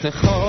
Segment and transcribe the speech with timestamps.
[0.00, 0.39] te.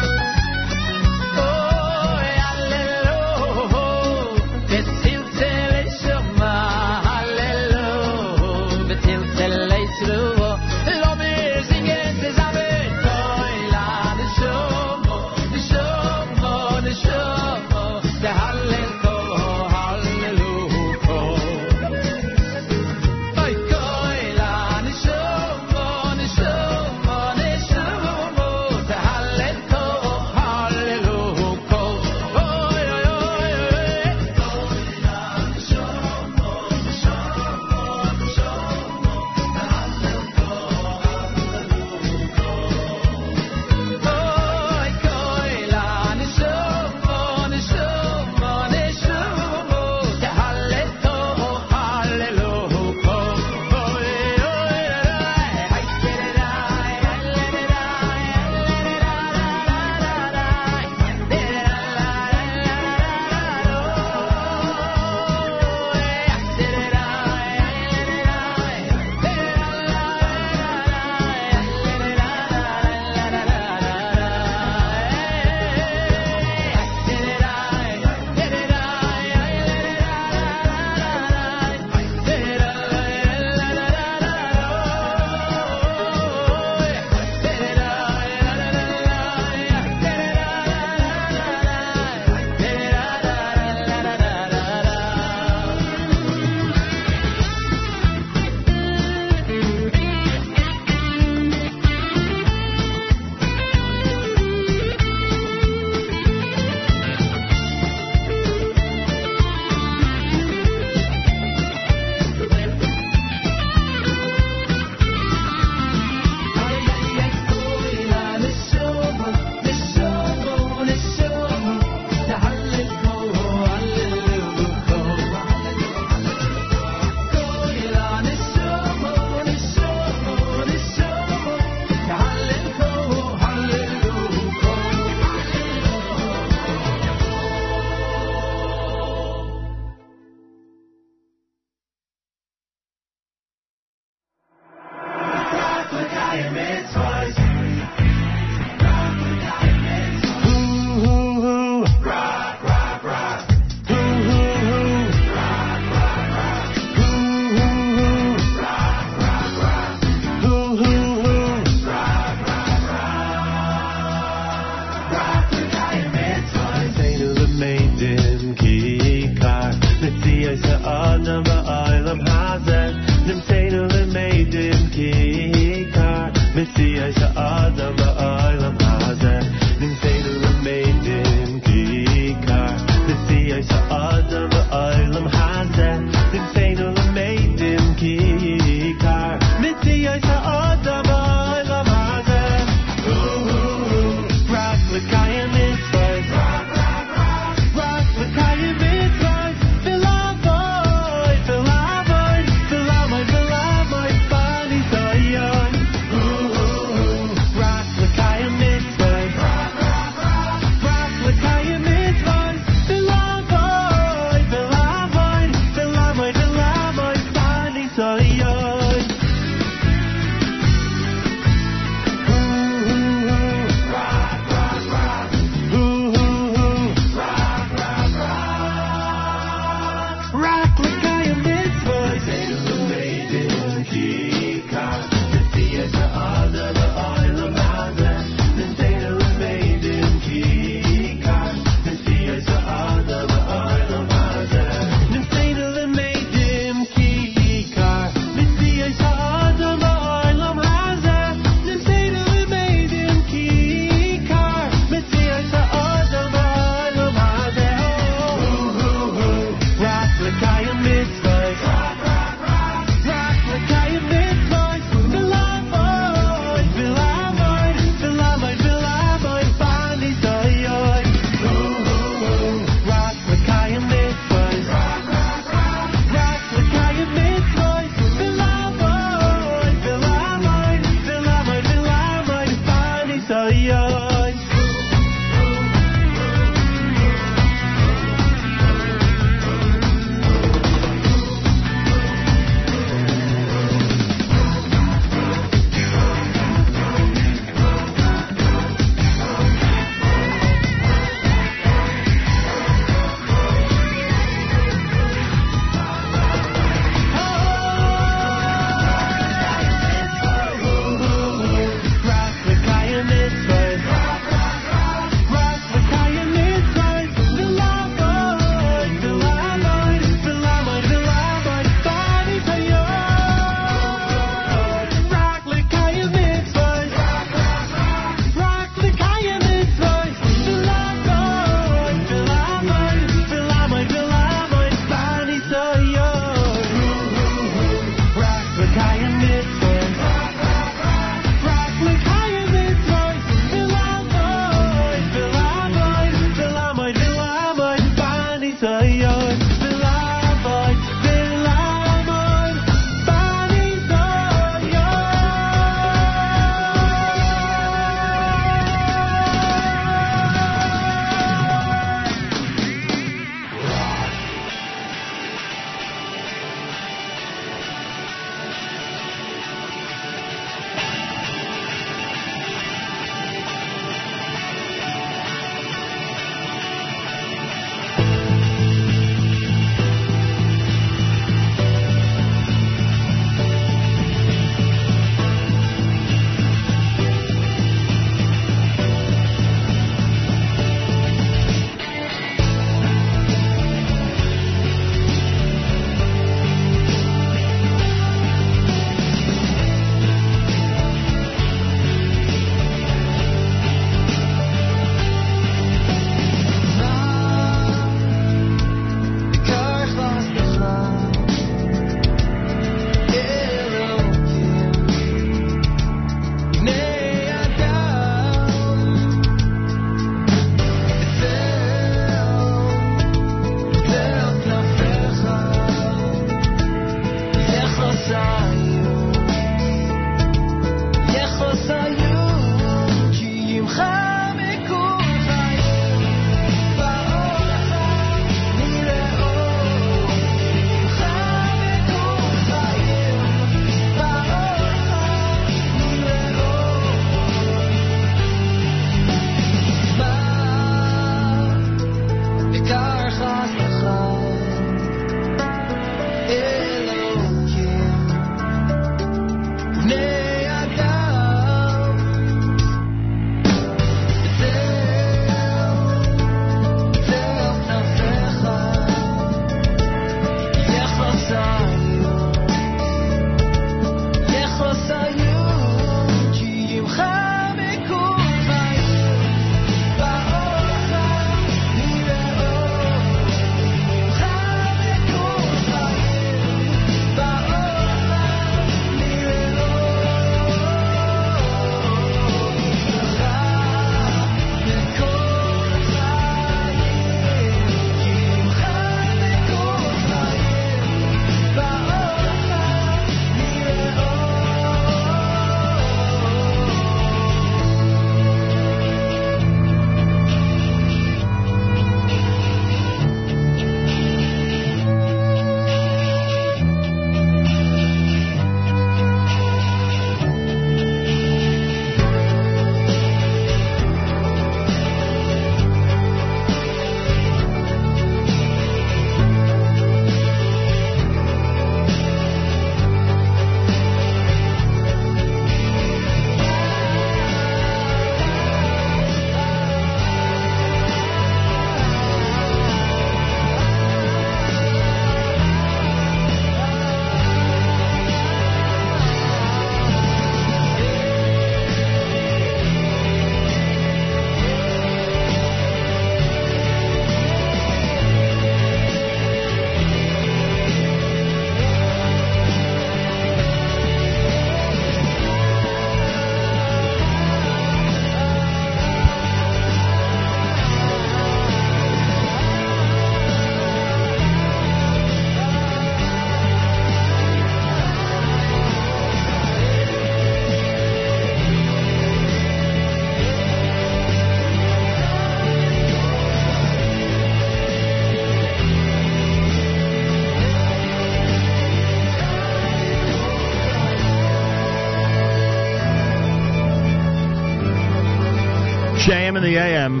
[599.44, 600.00] The AM.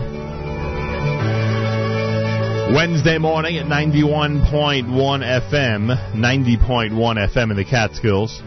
[2.74, 8.42] Wednesday morning at 91.1 FM, 90.1 FM in the Catskills.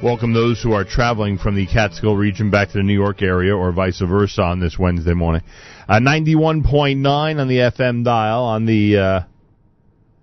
[0.00, 3.56] Welcome those who are traveling from the Catskill region back to the New York area
[3.56, 5.42] or vice versa on this Wednesday morning.
[5.88, 9.20] Uh, 91.9 on the FM dial on the uh,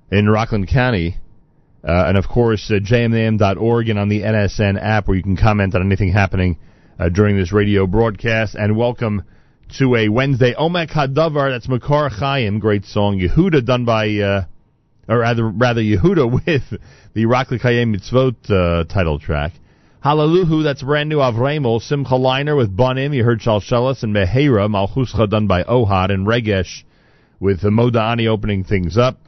[0.09, 1.17] in Rockland County.
[1.83, 5.75] Uh, and of course, uh, jmam.org and on the NSN app where you can comment
[5.75, 6.57] on anything happening
[6.97, 8.55] uh, during this radio broadcast.
[8.55, 9.23] And welcome
[9.73, 11.51] to a Wednesday Omek Hadavar.
[11.51, 13.19] That's Makar Chaim, great song.
[13.19, 14.45] Yehuda done by, uh,
[15.08, 16.82] or rather, rather Yehuda with
[17.13, 19.53] the Rockland Chaim Mitzvot uh, title track.
[20.01, 21.82] Hallelujah, that's brand new Avremel.
[21.82, 24.69] Simcha Leiner with Bonim, You heard Shalshelis and Mehera.
[24.69, 26.84] Malchuscha done by Ohad and Regesh
[27.39, 29.19] with the Modani opening things up.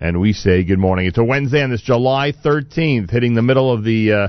[0.00, 1.06] And we say good morning.
[1.06, 4.28] It's a Wednesday on this July 13th, hitting the middle of the uh,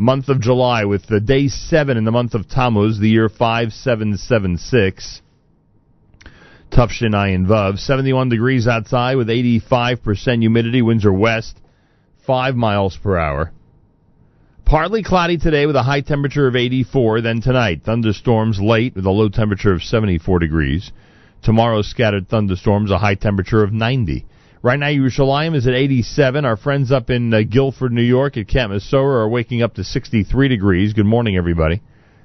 [0.00, 5.20] month of July with the day 7 in the month of Tammuz, the year 5776.
[6.70, 7.78] Tufshin Ayin Vav.
[7.78, 10.80] 71 degrees outside with 85% humidity.
[10.80, 11.60] Winds are west,
[12.26, 13.52] 5 miles per hour.
[14.64, 17.20] Partly cloudy today with a high temperature of 84.
[17.20, 20.92] Then tonight, thunderstorms late with a low temperature of 74 degrees.
[21.42, 24.24] Tomorrow, scattered thunderstorms, a high temperature of 90.
[24.62, 26.44] Right now, Yerushalayim is at 87.
[26.44, 29.84] Our friends up in uh, Guilford, New York at Camp Masora are waking up to
[29.84, 30.92] 63 degrees.
[30.92, 31.80] Good morning, everybody.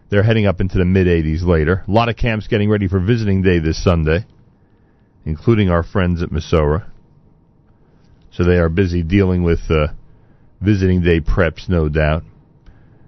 [0.10, 1.86] They're heading up into the mid 80s later.
[1.88, 4.26] A lot of camps getting ready for visiting day this Sunday,
[5.24, 6.90] including our friends at Masora.
[8.32, 9.88] So they are busy dealing with uh,
[10.60, 12.24] visiting day preps, no doubt.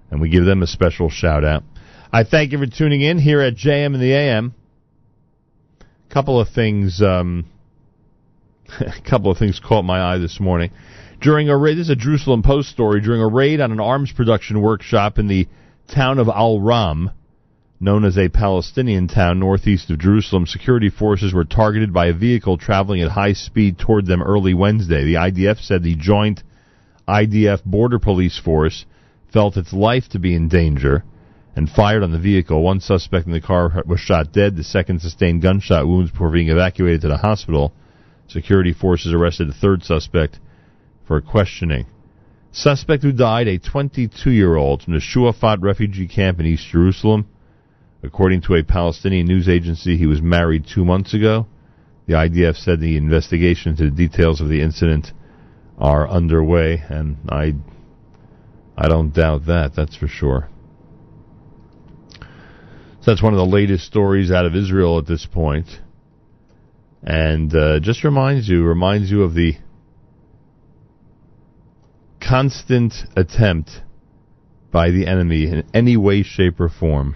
[0.10, 1.64] And we give them a special shout out.
[2.14, 4.56] I thank you for tuning in here at JM and the AM.
[5.82, 7.02] A Couple of things.
[7.02, 7.46] Um,
[8.80, 10.72] a couple of things caught my eye this morning.
[11.22, 13.02] During a raid, this is a Jerusalem Post story.
[13.02, 15.48] During a raid on an arms production workshop in the
[15.88, 17.12] town of Al Ram,
[17.80, 22.58] known as a Palestinian town northeast of Jerusalem, security forces were targeted by a vehicle
[22.58, 25.04] traveling at high speed toward them early Wednesday.
[25.06, 26.44] The IDF said the joint
[27.08, 28.86] IDF border police force
[29.32, 31.04] felt its life to be in danger
[31.56, 32.62] and fired on the vehicle.
[32.62, 34.56] One suspect in the car was shot dead.
[34.56, 37.74] The second sustained gunshot wounds before being evacuated to the hospital.
[38.28, 40.40] Security forces arrested a third suspect
[41.06, 41.86] for questioning.
[42.52, 47.28] Suspect who died, a 22-year-old from the Shuafat refugee camp in East Jerusalem.
[48.04, 51.48] According to a Palestinian news agency, he was married two months ago.
[52.08, 55.12] The IDF said the investigation into the details of the incident
[55.78, 57.54] are underway, and I,
[58.78, 59.74] I don't doubt that.
[59.76, 60.50] That's for sure.
[63.02, 65.80] So that's one of the latest stories out of Israel at this point
[67.04, 69.54] and uh, just reminds you reminds you of the
[72.20, 73.82] constant attempt
[74.72, 77.16] by the enemy in any way, shape, or form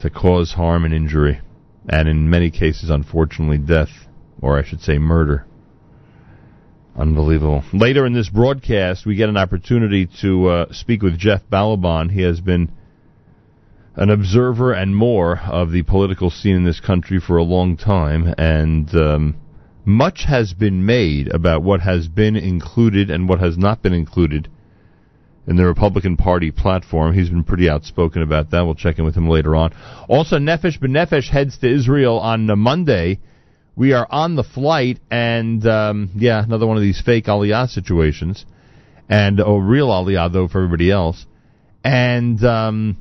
[0.00, 1.40] to cause harm and injury,
[1.88, 3.90] and in many cases, unfortunately, death,
[4.40, 5.46] or I should say, murder.
[6.96, 7.62] Unbelievable.
[7.72, 12.10] Later in this broadcast, we get an opportunity to uh, speak with Jeff Ballabon.
[12.10, 12.70] He has been
[14.00, 18.34] an observer and more of the political scene in this country for a long time,
[18.38, 19.36] and um,
[19.84, 24.48] much has been made about what has been included and what has not been included
[25.46, 27.12] in the Republican Party platform.
[27.12, 28.62] He's been pretty outspoken about that.
[28.62, 29.74] We'll check in with him later on.
[30.08, 33.20] Also, Nefesh B'Nefesh heads to Israel on Monday.
[33.76, 38.46] We are on the flight, and um, yeah, another one of these fake Aliyah situations,
[39.10, 41.26] and a real Aliyah though for everybody else,
[41.84, 42.42] and.
[42.42, 42.96] Um,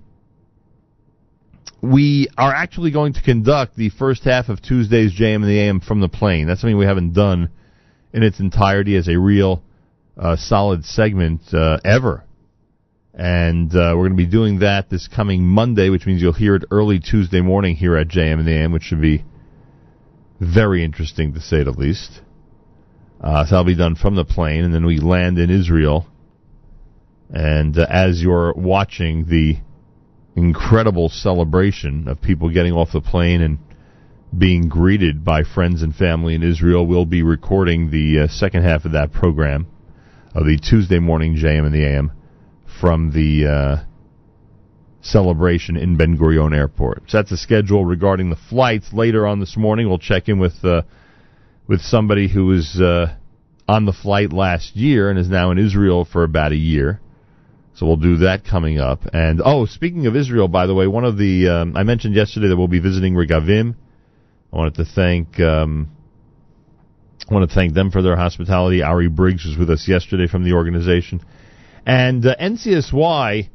[1.81, 5.79] we are actually going to conduct the first half of Tuesday's JM and the AM
[5.79, 6.47] from the plane.
[6.47, 7.49] That's something we haven't done
[8.13, 9.63] in its entirety as a real
[10.17, 12.23] uh, solid segment uh, ever.
[13.13, 16.55] And uh, we're going to be doing that this coming Monday, which means you'll hear
[16.55, 19.23] it early Tuesday morning here at JM and the AM, which should be
[20.39, 22.21] very interesting to say the least.
[23.21, 26.07] Uh, so that'll be done from the plane, and then we land in Israel.
[27.29, 29.57] And uh, as you're watching the
[30.39, 33.59] incredible celebration of people getting off the plane and
[34.35, 36.85] being greeted by friends and family in Israel.
[36.85, 39.67] We'll be recording the uh, second half of that program
[40.33, 42.11] of the Tuesday morning JM and the AM
[42.79, 43.85] from the uh,
[45.01, 47.03] celebration in Ben Gurion Airport.
[47.07, 48.93] So that's the schedule regarding the flights.
[48.93, 50.83] Later on this morning, we'll check in with uh,
[51.67, 53.15] with somebody who was uh,
[53.67, 56.99] on the flight last year and is now in Israel for about a year.
[57.79, 59.03] So we'll do that coming up.
[59.13, 62.49] And oh, speaking of Israel, by the way, one of the um, I mentioned yesterday
[62.49, 63.73] that we'll be visiting Regavim.
[64.51, 65.89] I wanted to thank um,
[67.29, 68.83] I want to thank them for their hospitality.
[68.83, 71.23] Ari Briggs was with us yesterday from the organization,
[71.85, 73.47] and uh, NCSY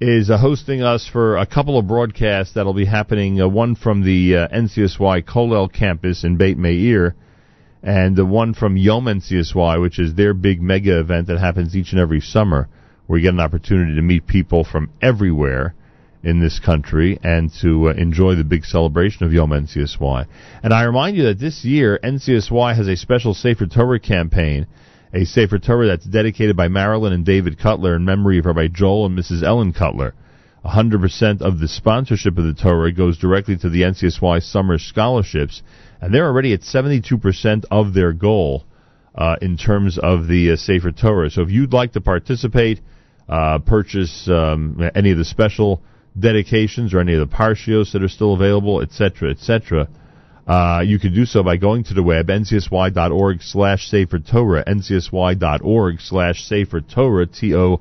[0.00, 3.40] is uh, hosting us for a couple of broadcasts that'll be happening.
[3.40, 7.14] Uh, one from the uh, NCSY Kollel campus in Beit Meir,
[7.84, 11.92] and the one from Yom NCSY, which is their big mega event that happens each
[11.92, 12.68] and every summer,
[13.08, 15.74] where you get an opportunity to meet people from everywhere
[16.22, 20.26] in this country and to uh, enjoy the big celebration of Yom NCSY.
[20.62, 24.66] And I remind you that this year NCSY has a special Sefer Torah campaign,
[25.14, 29.06] a Sefer Torah that's dedicated by Marilyn and David Cutler in memory of Rabbi Joel
[29.06, 29.42] and Mrs.
[29.42, 30.14] Ellen Cutler.
[30.66, 35.62] 100% of the sponsorship of the Torah goes directly to the NCSY summer scholarships,
[36.02, 38.64] and they're already at 72% of their goal
[39.14, 41.30] uh, in terms of the uh, Sefer Torah.
[41.30, 42.80] So if you'd like to participate,
[43.28, 45.82] uh, purchase um, any of the special
[46.18, 49.88] dedications or any of the parshios that are still available, etc., etc.,
[50.48, 56.00] uh, you can do so by going to the web, ncsy.org slash Sefer Torah, ncsy.org
[56.00, 57.76] slash Sefer Torah, T-O-R-A-H,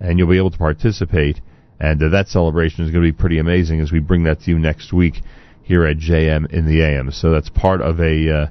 [0.00, 1.42] and you'll be able to participate.
[1.78, 4.50] And uh, that celebration is going to be pretty amazing as we bring that to
[4.50, 5.16] you next week
[5.62, 7.10] here at JM in the AM.
[7.10, 8.46] So that's part of a uh,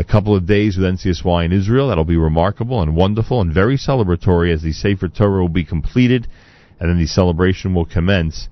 [0.00, 1.88] a couple of days with NCSY in Israel.
[1.88, 6.26] That'll be remarkable and wonderful and very celebratory as the Sefer Torah will be completed
[6.80, 8.48] and then the celebration will commence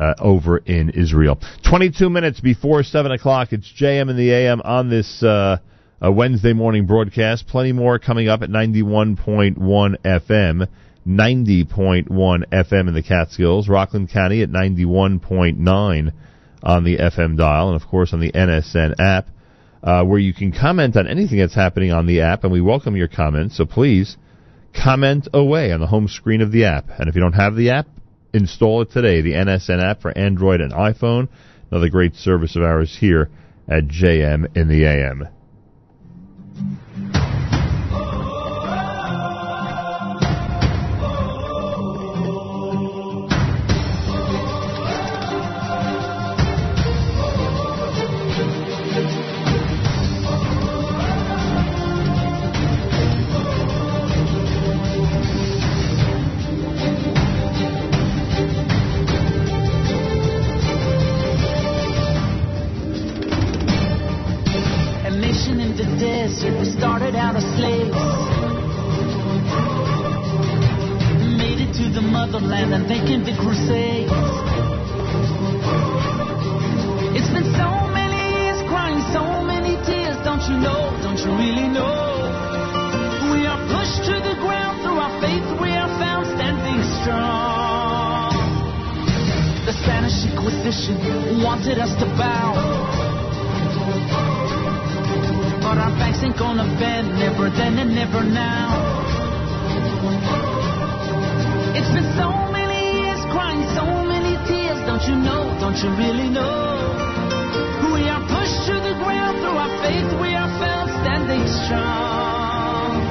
[0.00, 1.40] uh, over in Israel.
[1.68, 5.58] 22 minutes before 7 o'clock, it's JM in the AM on this uh,
[6.00, 7.48] Wednesday morning broadcast.
[7.48, 10.68] Plenty more coming up at 91.1 FM,
[11.04, 16.12] 90.1 FM in the Catskills, Rockland County at 91.9
[16.62, 19.26] on the FM dial, and of course on the NSN app.
[19.82, 22.96] Uh, where you can comment on anything that's happening on the app, and we welcome
[22.96, 23.56] your comments.
[23.56, 24.16] So please
[24.72, 26.86] comment away on the home screen of the app.
[26.98, 27.86] And if you don't have the app,
[28.32, 29.20] install it today.
[29.22, 31.28] The NSN app for Android and iPhone.
[31.70, 33.30] Another great service of ours here
[33.68, 35.28] at JM in the AM.
[96.22, 98.78] Ain't gonna bend, never then and never now.
[101.74, 106.30] It's been so many years crying so many tears, don't you know, don't you really
[106.30, 106.94] know?
[107.92, 113.02] We are pushed to the ground through our faith, we are found standing strong.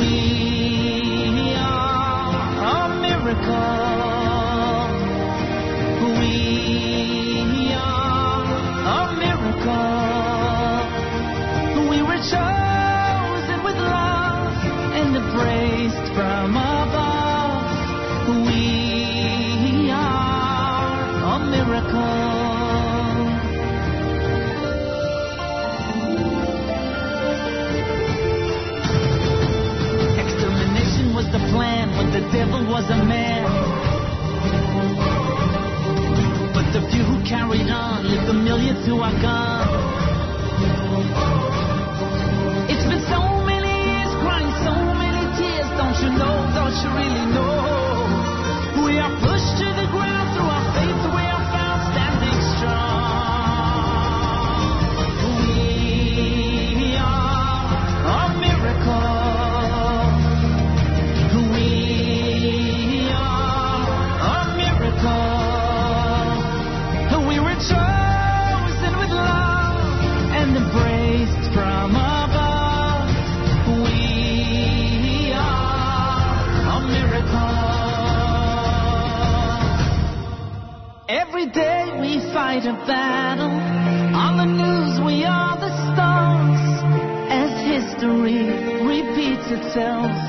[0.00, 2.40] We are
[2.72, 3.75] a miracle.
[32.32, 33.44] Devil was a man.
[36.54, 39.68] But the few who carried on lived a million to our gun.
[42.68, 45.68] It's been so many years crying so many tears.
[45.78, 46.36] Don't you know?
[46.58, 48.84] Don't you really know?
[48.86, 49.12] We are
[82.46, 83.50] fight a battle.
[84.14, 86.62] On the news we are the stars.
[87.42, 88.46] As history
[88.86, 90.25] repeats itself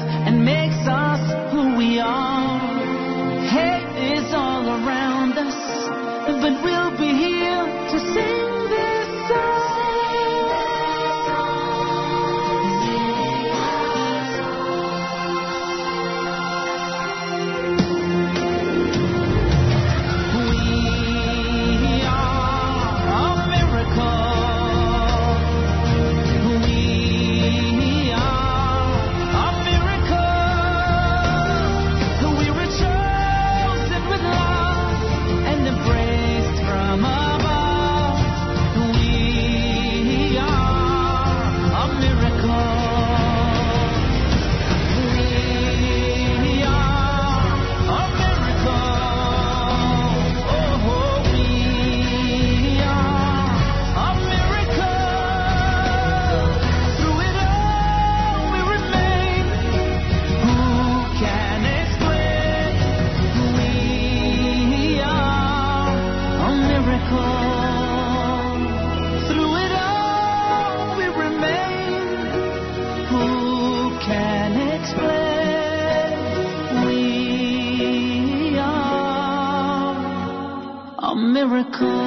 [81.57, 82.06] miracle.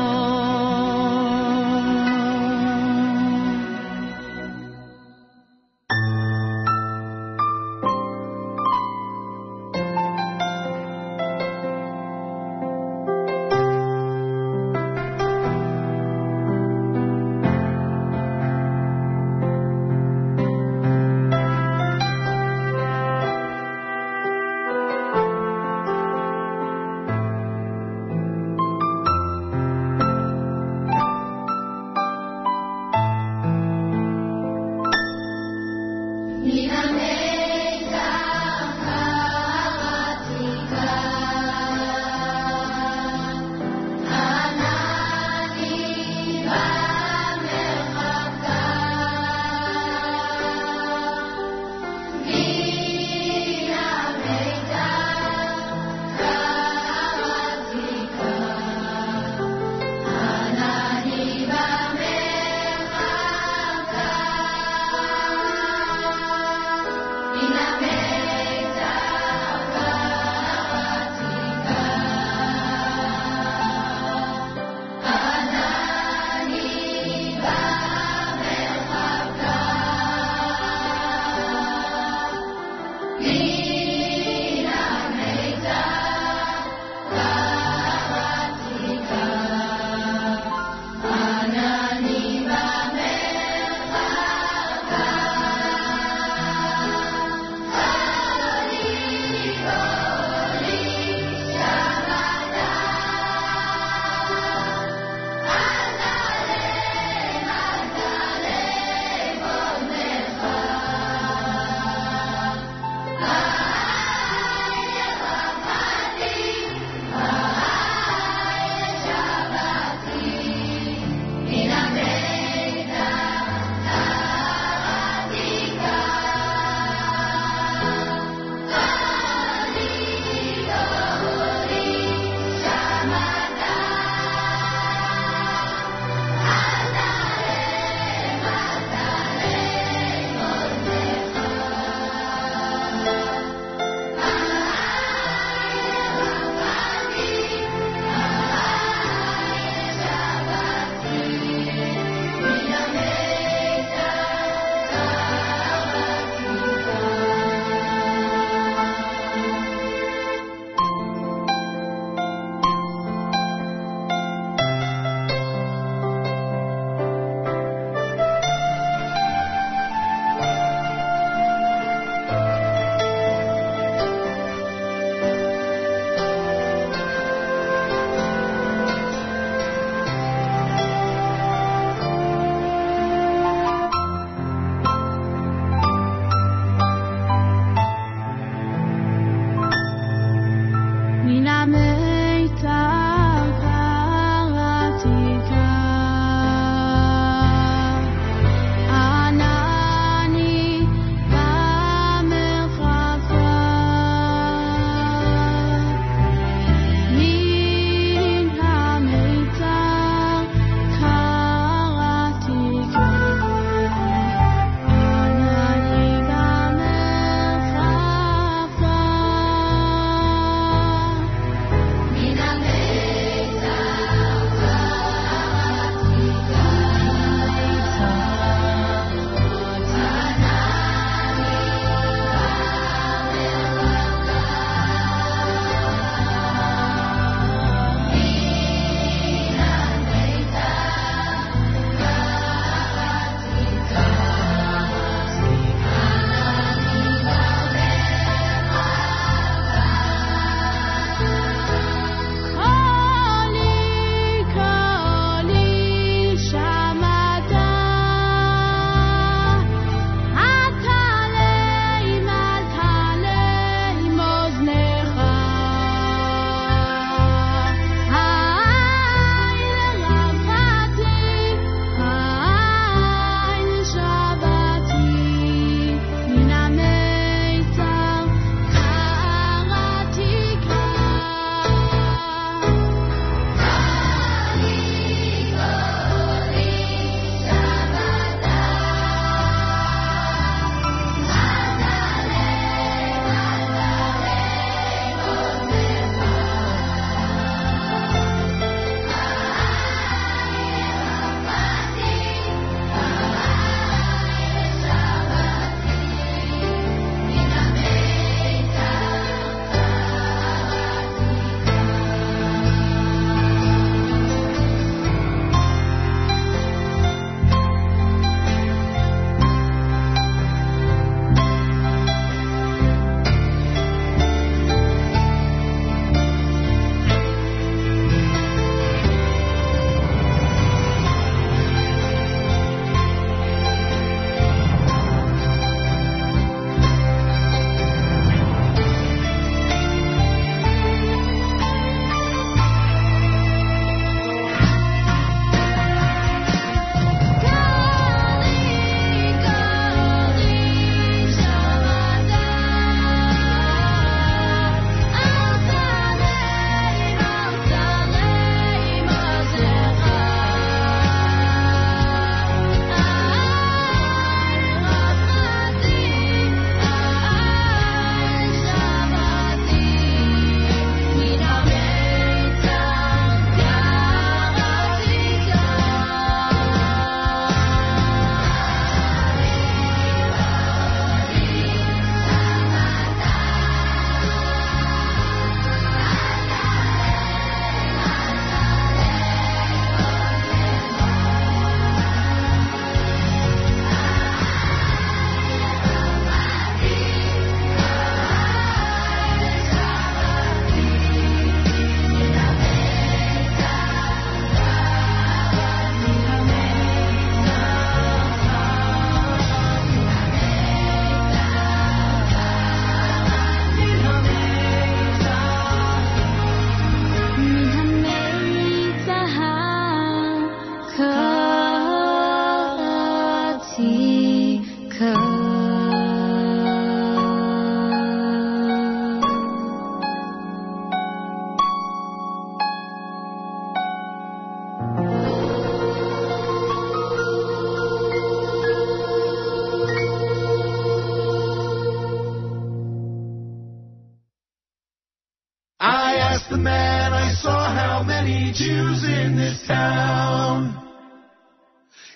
[448.00, 450.74] how many Jews in this town.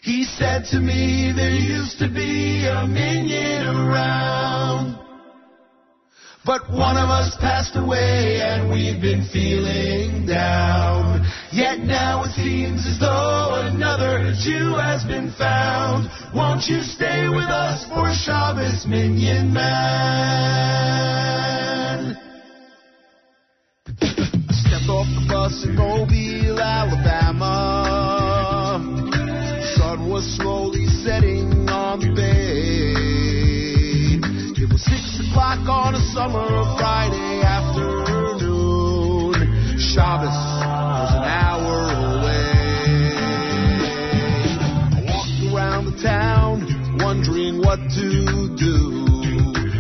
[0.03, 4.99] He said to me, there used to be a minyan around.
[6.47, 11.31] But one of us passed away and we've been feeling down.
[11.53, 16.09] Yet now it seems as though another Jew has been found.
[16.35, 19.75] Won't you stay with us for Shabbos, Minyan Man?
[24.01, 27.53] I stepped off us in Mobile, Alabama.
[29.77, 32.95] Sun was slowly setting on the bay.
[34.57, 39.35] It was six o'clock on a summer Friday afternoon.
[39.79, 42.57] Shabbos was an hour away.
[44.97, 46.65] I walked around the town
[47.01, 48.73] wondering what to do.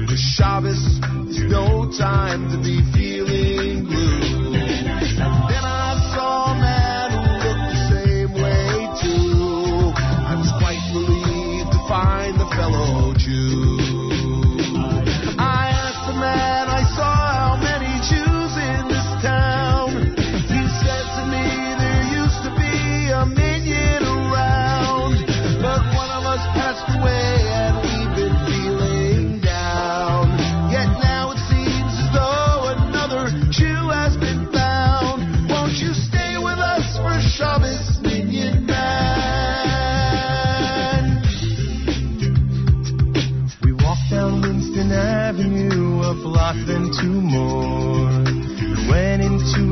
[0.09, 0.85] Cause Shabbos
[1.33, 2.83] is no time to be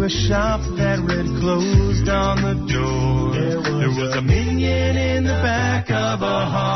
[0.02, 3.32] a shop that read closed on the door.
[3.78, 6.71] There was a minyan in the back of a hall.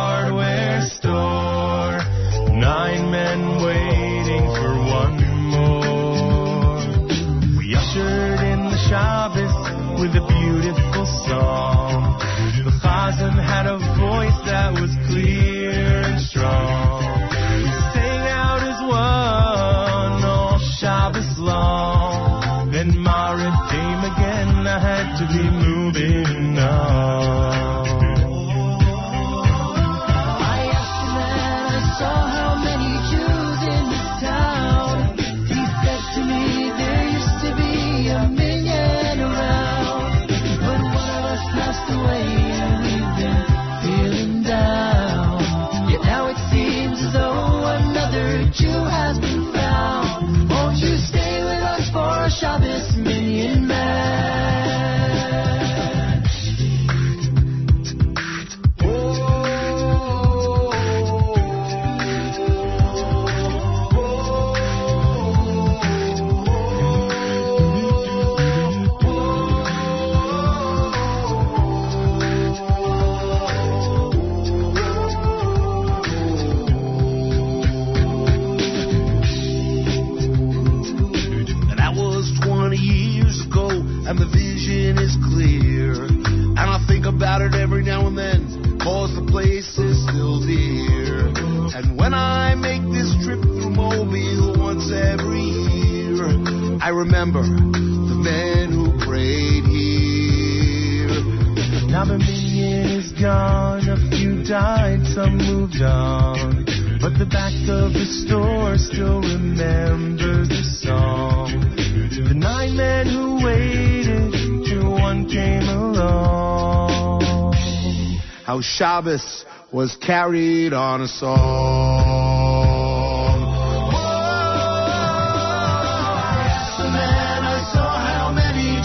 [119.77, 122.17] was carried on a song.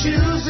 [0.03, 0.47] Jews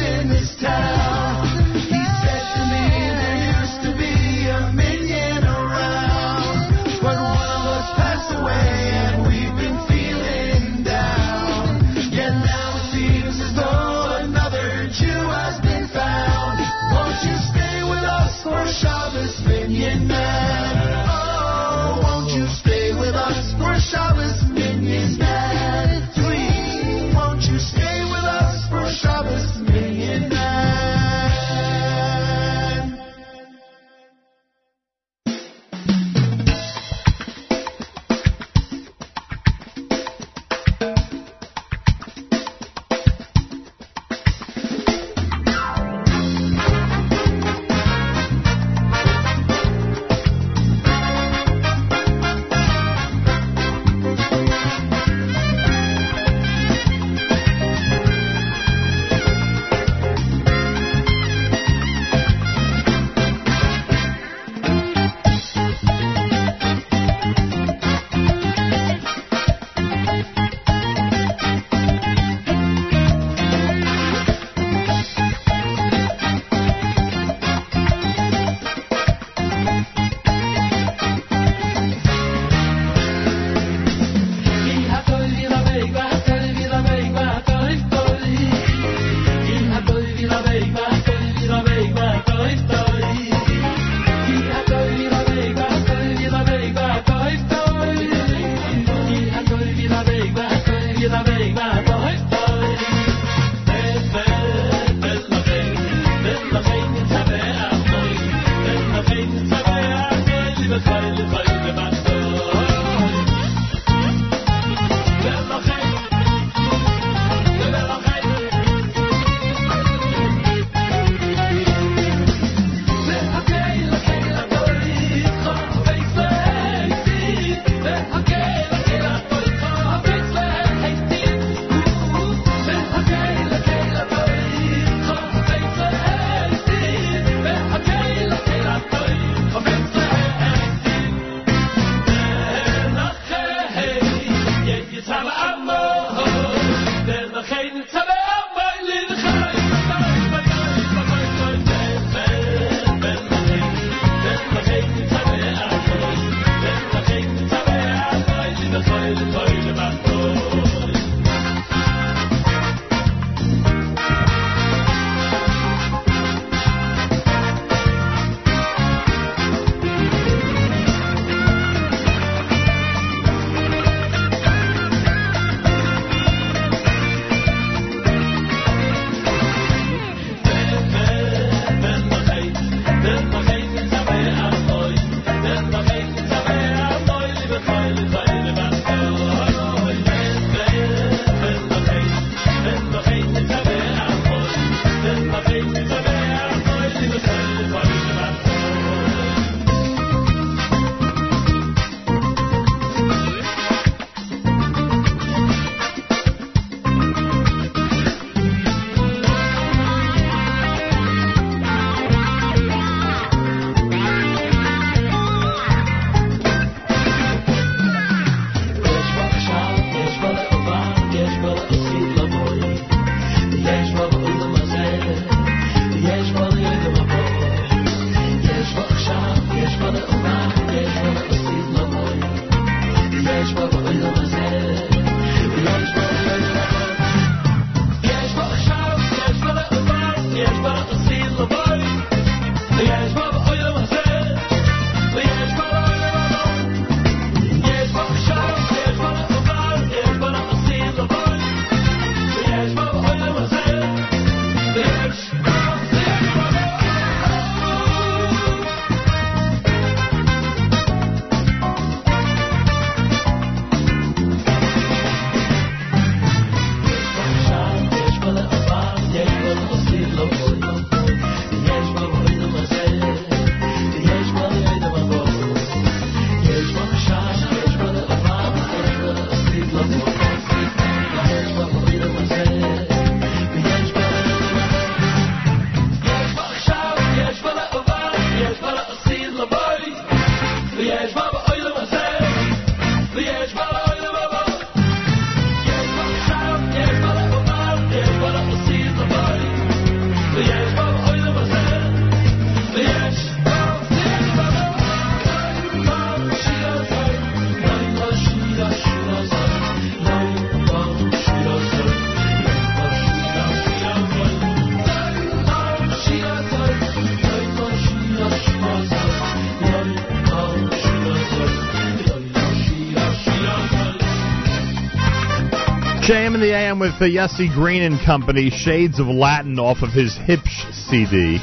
[326.32, 330.14] In the AM with the Yossi Green and Company, Shades of Latin off of his
[330.14, 331.38] Hipsh CD.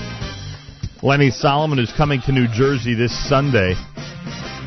[1.03, 3.75] Lenny Solomon is coming to New Jersey this Sunday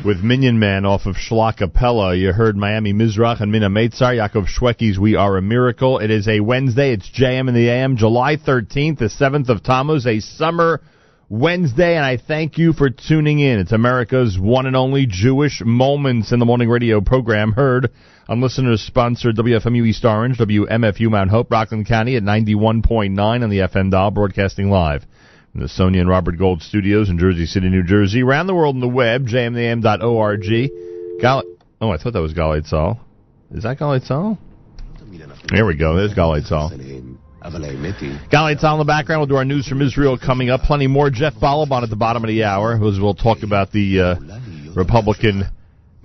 [0.05, 2.17] with Minyan Man off of Shlockapella.
[2.17, 5.99] You heard Miami Mizrach and Mina Meitzar, Yaakov Shwekey's We Are a Miracle.
[5.99, 6.93] It is a Wednesday.
[6.93, 10.79] It's JM in the AM, July 13th, the 7th of Tammuz, a summer
[11.27, 13.59] Wednesday, and I thank you for tuning in.
[13.59, 17.91] It's America's one and only Jewish Moments in the Morning radio program, heard
[18.27, 23.59] on listeners sponsored WFMU East Orange, WMFU Mount Hope, Rockland County at 91.9 on the
[23.59, 25.05] FM dial, broadcasting live
[25.51, 28.23] from the Sonia and Robert Gold studios in Jersey City, New Jersey.
[28.23, 30.41] Around the world on the web, jmam.org.
[31.21, 31.43] Gal-
[31.81, 32.99] oh, I thought that was Galei Tzahal.
[33.51, 34.37] Is that Galei Tzahal?
[35.53, 35.95] There we go.
[35.95, 37.17] There's Galei Tzahal.
[38.31, 39.19] Galei Tzahal in the background.
[39.19, 40.61] We'll do our news from Israel coming up.
[40.61, 41.09] Plenty more.
[41.09, 44.15] Jeff Ballabon at the bottom of the hour, as we'll talk about the uh,
[44.73, 45.43] Republican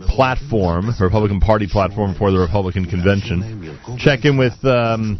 [0.01, 3.77] platform, Republican Party platform for the Republican convention.
[3.99, 5.19] Check in with um,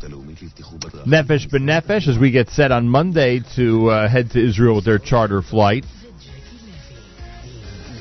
[1.07, 4.99] Nefesh B'Nefesh as we get set on Monday to uh, head to Israel with their
[4.99, 5.85] charter flight.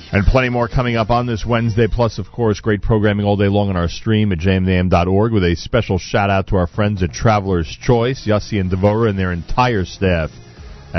[0.09, 3.49] And plenty more coming up on this Wednesday, plus, of course, great programming all day
[3.49, 7.11] long on our stream at jmintheam.org with a special shout out to our friends at
[7.11, 10.31] Traveler's Choice, Yossi and Devora, and their entire staff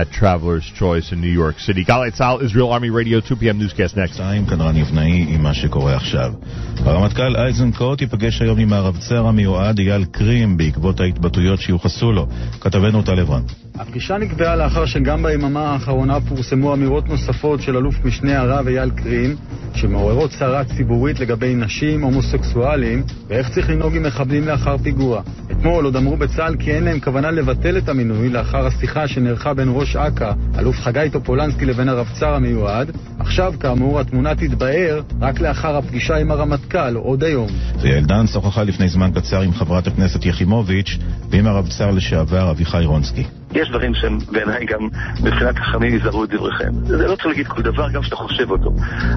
[0.00, 1.82] at Traveler's Choice in New York City.
[1.84, 3.58] Galei Tzahal, Israel Army Radio, 2 p.m.
[3.58, 4.16] newscast next.
[4.16, 6.32] חיים כנרן יבנאי עם מה שקורה עכשיו.
[6.78, 12.26] הרמטכ"ל אייזנקוט ייפגש היום עם הרבצר המיועד אייל קרים בעקבות ההתבטאויות שיוחסו לו.
[12.60, 13.42] כתבנו טל עברן.
[13.78, 19.36] הפגישה נקבעה לאחר שגם ביממה האחרונה פורסמו אמירות נוספות של אלוף משנה הרב אייל קרים,
[19.74, 25.22] שמעוררות סערה ציבורית לגבי נשים, הומוסקסואלים, ואיך צריך לנהוג עם מחבלים לאחר פיגוע.
[25.50, 29.68] אתמול עוד אמרו בצה"ל כי אין להם כוונה לבטל את המינוי לאחר השיחה שנערכה בין
[29.72, 32.90] ראש אכ"א, אלוף חגי טופולנסקי לבין הרבצר המיועד.
[33.18, 37.48] עכשיו, כאמור, התמונה תתבהר רק לאחר הפגישה עם הרמטכ"ל עוד היום.
[37.80, 40.98] ויעל דן שוחחה לפני זמן קצר עם חברת הכנסת יחימוביץ'
[41.30, 43.24] ועם הרבצר לשעבר אביחי רונסקי.
[43.54, 44.88] יש דברים שהם בעיניי גם
[45.24, 46.72] מבחינת חכמים יזהרו את דבריכם.
[46.84, 48.70] זה לא צריך להגיד כל דבר, גם שאתה חושב אותו.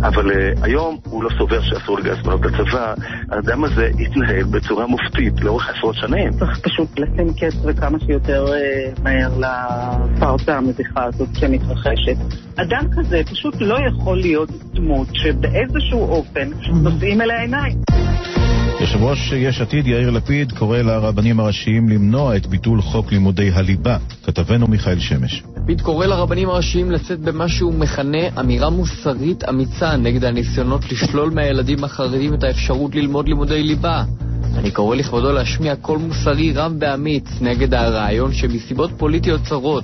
[0.04, 2.94] אבל uh, היום הוא לא סובר שאסור לגייס בנות לצבא.
[3.32, 6.32] האדם הזה התנהל בצורה מופתית לאורך עשרות שנים.
[6.32, 12.18] צריך פשוט לשים קץ וכמה שיותר uh, מהר לפרצה המביכה הזאת שמתרחשת.
[12.56, 17.78] אדם כזה פשוט לא יכול להיות דמות שבאיזשהו אופן נושאים אליה עיניים.
[18.82, 23.98] יושב ראש יש עתיד יאיר לפיד קורא לרבנים הראשיים למנוע את ביטול חוק לימודי הליבה.
[24.24, 25.44] כתבנו מיכאל שמש.
[25.58, 31.84] לפיד קורא לרבנים הראשיים לצאת במה שהוא מכנה אמירה מוסרית אמיצה נגד הניסיונות לשלול מהילדים
[31.84, 34.04] החרדים את האפשרות ללמוד לימודי ליבה.
[34.56, 39.84] אני קורא לכבודו להשמיע קול מוסרי רם ואמיץ נגד הרעיון שמסיבות פוליטיות צרות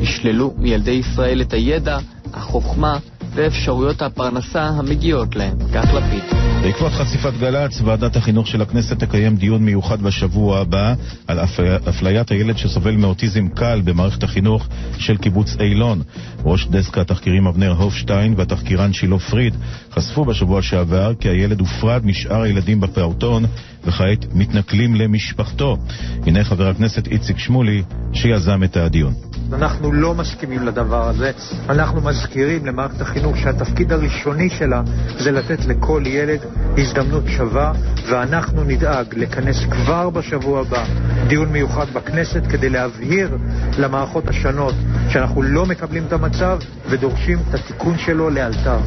[0.00, 1.98] ישללו מילדי ישראל את הידע,
[2.34, 2.98] החוכמה
[3.36, 5.58] ואפשרויות הפרנסה המגיעות להם.
[5.74, 6.22] כך לפיד.
[6.62, 10.94] בעקבות חשיפת גל"צ, ועדת החינוך של הכנסת תקיים דיון מיוחד בשבוע הבא
[11.26, 11.38] על
[11.88, 14.66] אפליית הילד שסובל מאוטיזם קל במערכת החינוך
[14.98, 16.02] של קיבוץ אילון.
[16.44, 19.56] ראש דסק התחקירים אבנר הופשטיין והתחקירן שילה פריד
[19.92, 23.44] חשפו בשבוע שעבר כי הילד הופרד משאר הילדים בפעוטון
[23.84, 25.76] וכעת מתנכלים למשפחתו.
[26.26, 27.82] הנה חבר הכנסת איציק שמולי
[28.12, 29.14] שיזם את הדיון.
[29.52, 31.30] אנחנו לא מסכימים לדבר הזה.
[31.68, 34.82] אנחנו מזכירים למערכת החינוך שהתפקיד הראשוני שלה
[35.18, 36.40] זה לתת לכל ילד
[36.78, 37.72] הזדמנות שווה,
[38.10, 40.84] ואנחנו נדאג לכנס כבר בשבוע הבא
[41.28, 43.36] דיון מיוחד בכנסת כדי להבהיר
[43.78, 44.74] למערכות השונות
[45.08, 48.78] שאנחנו לא מקבלים את המצב ודורשים את התיקון שלו לאלתר.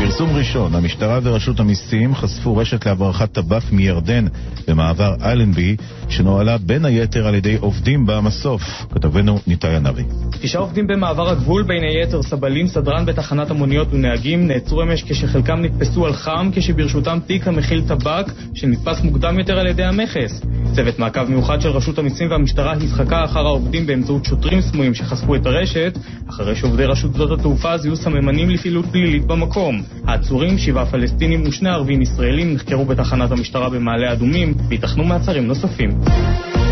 [0.00, 4.24] פרסום ראשון, המשטרה ורשות המיסים חשפו רשת להברחת טבק מירדן
[4.68, 5.76] במעבר אלנבי,
[6.08, 8.62] שנוהלה בין היתר על ידי עובדים במסוף.
[8.94, 10.02] כתבנו ניתאי ענבי.
[10.30, 16.06] תשעה עובדים במעבר הגבול, בין היתר סבלים, סדרן בתחנת המוניות ונהגים, נעצרו אמש כשחלקם נתפסו
[16.06, 20.42] על חם, כשברשותם תיק המכיל טבק, שנתפס מוקדם יותר על ידי המכס.
[20.74, 25.46] צוות מעקב מיוחד של רשות המיסים והמשטרה הזחקה אחר העובדים באמצעות שוטרים סמויים שחשפו את
[25.46, 25.98] הרשת,
[26.30, 29.81] אחרי שעובדי רשות שדות התעופה זיהו סממנים לפעילות פלילית במקום.
[30.06, 35.90] העצורים, שבעה פלסטינים ושני ערבים ישראלים, נחקרו בתחנת המשטרה במעלה אדומים, וייתכנו מעצרים נוספים.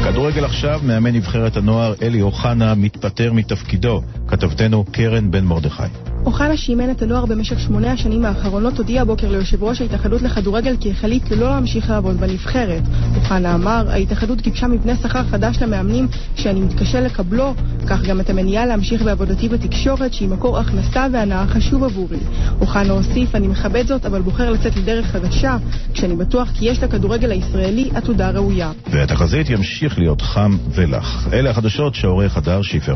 [0.05, 4.03] כדורגל עכשיו, מאמן נבחרת הנוער אלי אוחנה מתפטר מתפקידו.
[4.29, 6.10] כתבתנו קרן בן מרדכי.
[6.27, 10.91] אוחנה שאימן את הנוער במשך שמונה השנים האחרונות הודיע הבוקר ליושב ראש ההתאחדות לכדורגל כי
[10.91, 12.83] החליט לא להמשיך לעבוד בנבחרת.
[13.17, 17.55] אוחנה אמר, ההתאחדות גיבשה מבנה שכר חדש למאמנים שאני מתקשה לקבלו,
[17.87, 22.19] כך גם את המניעה להמשיך בעבודתי בתקשורת שהיא מקור הכנסה והנאה חשוב עבורי.
[22.61, 25.57] אוחנה הוסיף, אני מכבד זאת אבל בוחר לצאת לדרך חדשה,
[25.95, 28.73] כשאני בטוח כי יש לכדורגל הישראלי עתודה ראויה.
[28.91, 31.29] והתחזית ימשיך להיות חם ולח.
[31.33, 32.95] אלה החדשות שעורך הדר שיפר.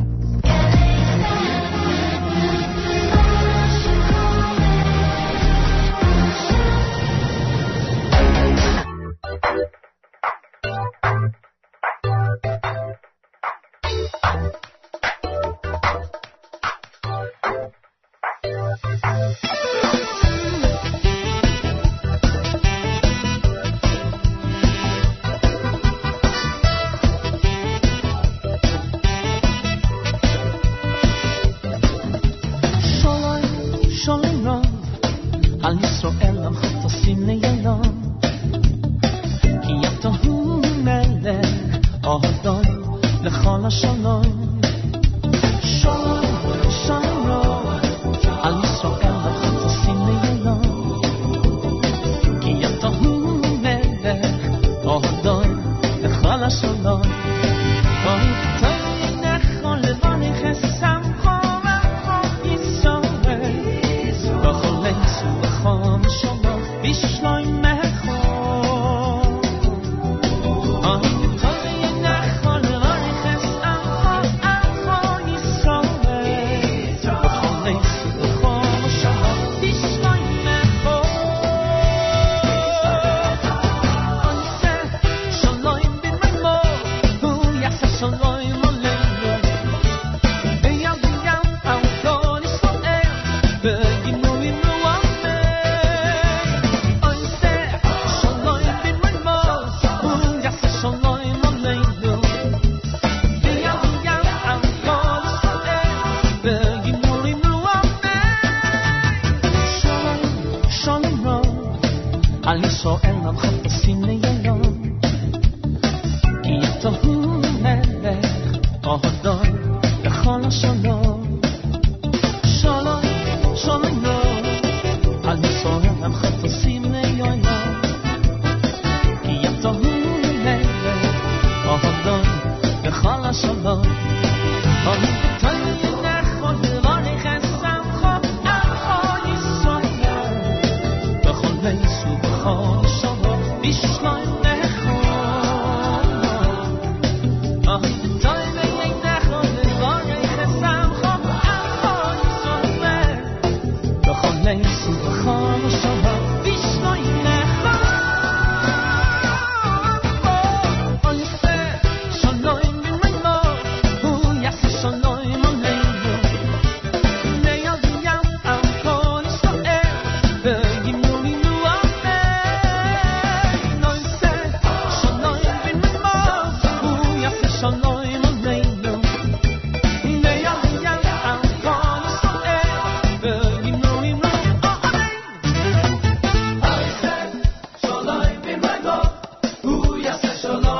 [190.21, 190.74] 最初の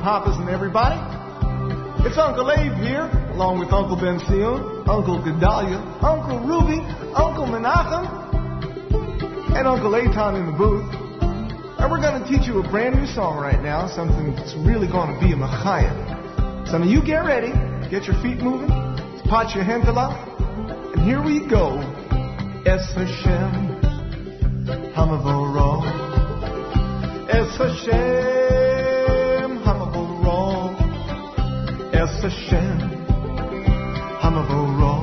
[0.00, 0.96] papas and everybody.
[2.08, 3.04] It's Uncle Abe here,
[3.36, 6.80] along with Uncle Ben Sion, Uncle Gedalia, Uncle Ruby,
[7.12, 8.08] Uncle Menachem,
[9.52, 10.88] and Uncle Aton in the booth.
[11.76, 14.88] And we're going to teach you a brand new song right now, something that's really
[14.88, 15.92] going to be a machayim.
[16.68, 17.52] So now you get ready,
[17.90, 18.72] get your feet moving,
[19.28, 20.16] pot your hentala,
[20.96, 21.76] and here we go.
[22.64, 23.84] Es Hashem,
[24.96, 25.84] Hamavoro.
[27.28, 28.69] Es Hashem,
[32.18, 32.78] Hashem,
[34.20, 34.80] Hamavoro.
[34.80, 34.99] Baruch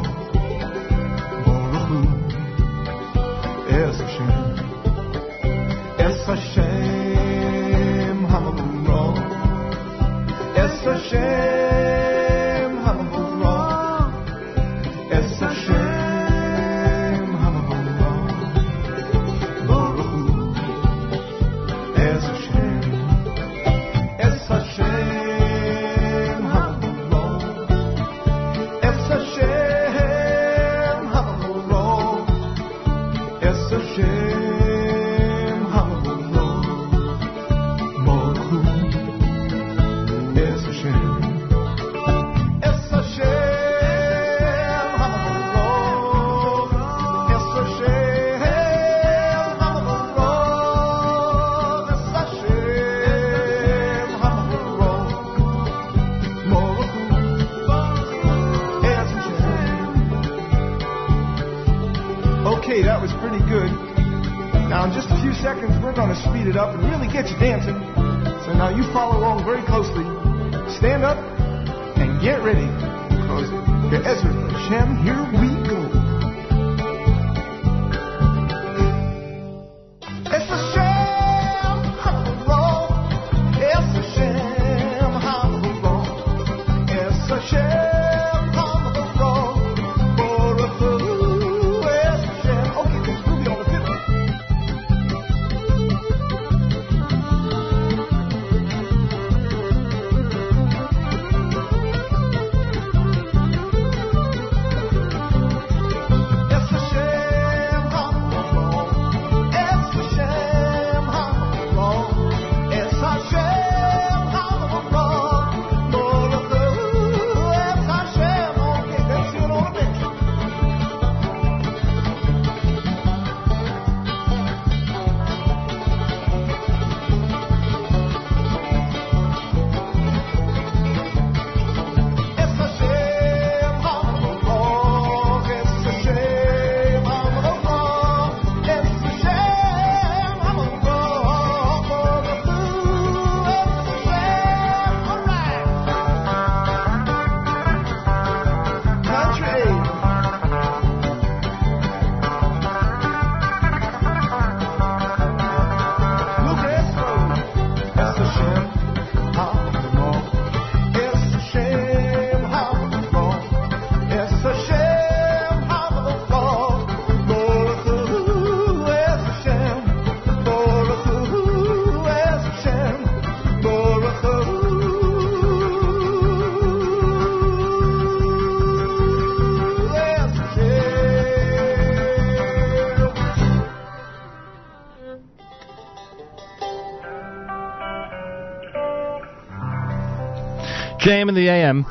[191.07, 191.83] JM in the AM.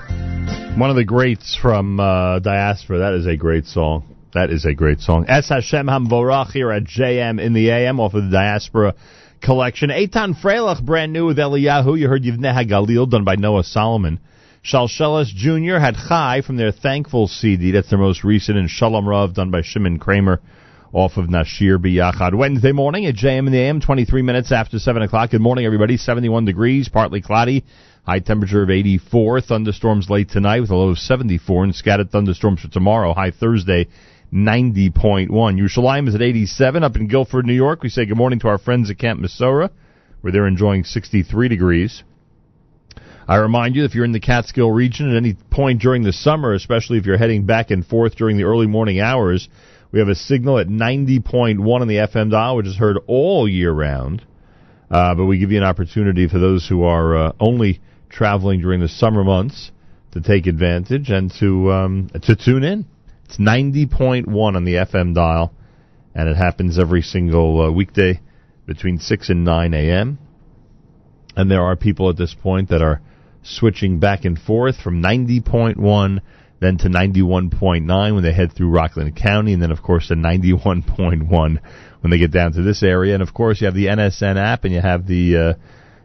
[0.78, 2.98] One of the greats from uh, Diaspora.
[2.98, 4.14] That is a great song.
[4.34, 5.24] That is a great song.
[5.26, 8.94] Es Hashem Hamvorach here at JM in the AM off of the Diaspora
[9.40, 9.88] collection.
[9.88, 11.98] Eitan Freilich, brand new with Eliyahu.
[11.98, 14.20] You heard Yivneh HaGalil, done by Noah Solomon.
[14.62, 15.78] Shalsheles Jr.
[15.78, 17.70] had Chai from their Thankful CD.
[17.70, 18.58] That's their most recent.
[18.58, 20.42] And Shalom Rav, done by Shimon Kramer
[20.92, 22.34] off of Nashir Biyachad.
[22.34, 25.30] Wednesday morning at JM in the AM, 23 minutes after 7 o'clock.
[25.30, 25.96] Good morning, everybody.
[25.96, 27.64] 71 degrees, partly cloudy.
[28.06, 29.40] High temperature of 84.
[29.40, 33.12] Thunderstorms late tonight with a low of 74 and scattered thunderstorms for tomorrow.
[33.12, 33.88] High Thursday,
[34.32, 35.28] 90.1.
[35.28, 36.84] Yerushalayim is at 87.
[36.84, 39.70] Up in Guilford, New York, we say good morning to our friends at Camp Mesorah,
[40.20, 42.04] where they're enjoying 63 degrees.
[43.26, 46.52] I remind you, if you're in the Catskill region at any point during the summer,
[46.52, 49.48] especially if you're heading back and forth during the early morning hours,
[49.90, 53.72] we have a signal at 90.1 on the FM dial, which is heard all year
[53.72, 54.24] round.
[54.88, 57.80] Uh, but we give you an opportunity for those who are uh, only
[58.16, 59.70] traveling during the summer months
[60.12, 62.86] to take advantage and to um, to tune in.
[63.26, 65.52] It's 90.1 on the FM dial,
[66.14, 68.20] and it happens every single uh, weekday
[68.66, 70.18] between 6 and 9 a.m.
[71.36, 73.02] And there are people at this point that are
[73.42, 76.20] switching back and forth from 90.1
[76.58, 81.28] then to 91.9 when they head through Rockland County, and then of course to 91.1
[82.00, 83.12] when they get down to this area.
[83.12, 85.54] And of course you have the NSN app, and you have the uh,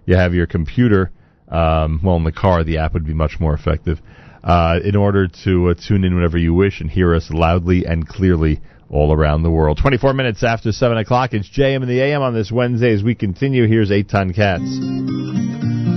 [0.06, 1.12] you have your computer.
[1.52, 4.00] Um, well, in the car, the app would be much more effective
[4.44, 8.08] uh, in order to uh, tune in whenever you wish and hear us loudly and
[8.08, 9.80] clearly all around the world.
[9.82, 13.16] 24 minutes after 7 o'clock, it's JM and the AM on this Wednesday as we
[13.16, 13.68] continue.
[13.68, 15.91] Here's 8 Ton Cats.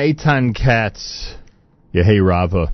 [0.00, 1.34] AM, Cats.
[1.92, 2.72] Yeah, hey Rava.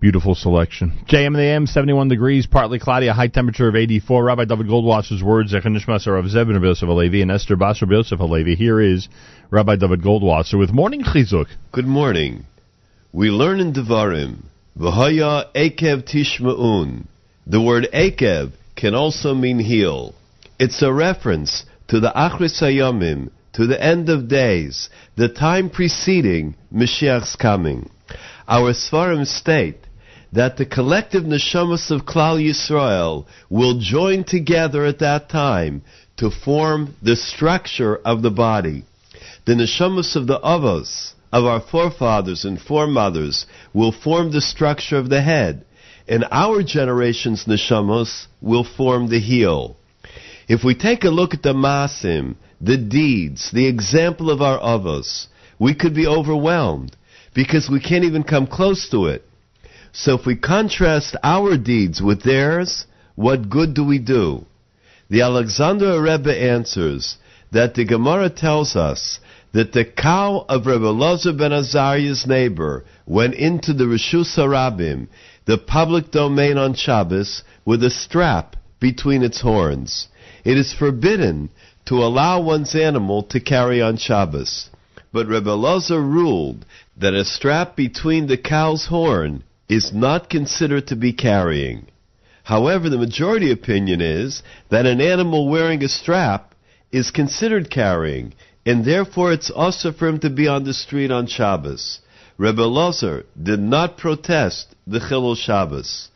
[0.00, 0.98] Beautiful selection.
[1.10, 4.24] JM in the AM, 71 degrees, partly cloudy, a high temperature of 84.
[4.24, 8.54] Rabbi David Goldwasser's words, Zechanishmas are of Zebin Yosef Halevi and Esther Basar Yosef Halevi.
[8.54, 9.08] Here is
[9.50, 11.48] Rabbi David Goldwasser with Morning Chizuk.
[11.70, 12.46] Good morning.
[13.12, 14.44] We learn in Devarim,
[14.78, 17.04] V'haya Ekev Tishma'un.
[17.46, 20.14] The word Ekev can also mean heel.
[20.58, 26.54] It's a reference to the Achris Hayomim, to the end of days, the time preceding
[26.70, 27.88] Mashiach's coming.
[28.46, 29.78] Our Svarim state
[30.30, 35.80] that the collective neshamas of Klal Yisrael will join together at that time
[36.18, 38.84] to form the structure of the body.
[39.46, 45.08] The neshamas of the avos, of our forefathers and foremothers, will form the structure of
[45.08, 45.64] the head,
[46.06, 49.78] and our generation's neshamos will form the heel.
[50.46, 55.26] If we take a look at the maasim, the deeds, the example of our avos,
[55.58, 56.96] we could be overwhelmed
[57.34, 59.24] because we can't even come close to it.
[59.92, 64.46] So if we contrast our deeds with theirs, what good do we do?
[65.08, 67.16] The Alexander Rebbe answers
[67.52, 69.20] that the Gemara tells us
[69.52, 75.08] that the cow of Rebbe Lozer ben Azariah's neighbor went into the Rishus Harabim,
[75.46, 80.08] the public domain on Shabbos, with a strap between its horns.
[80.44, 81.50] It is forbidden
[81.86, 84.70] to allow one's animal to carry on Shabbos.
[85.12, 90.96] But Rebbe Lozer ruled that a strap between the cow's horn is not considered to
[90.96, 91.86] be carrying.
[92.44, 96.54] However, the majority opinion is that an animal wearing a strap
[96.92, 98.34] is considered carrying,
[98.64, 102.00] and therefore it's also for him to be on the street on Shabbos.
[102.38, 106.08] Rebbe Lozer did not protest the Chilul Shabbos.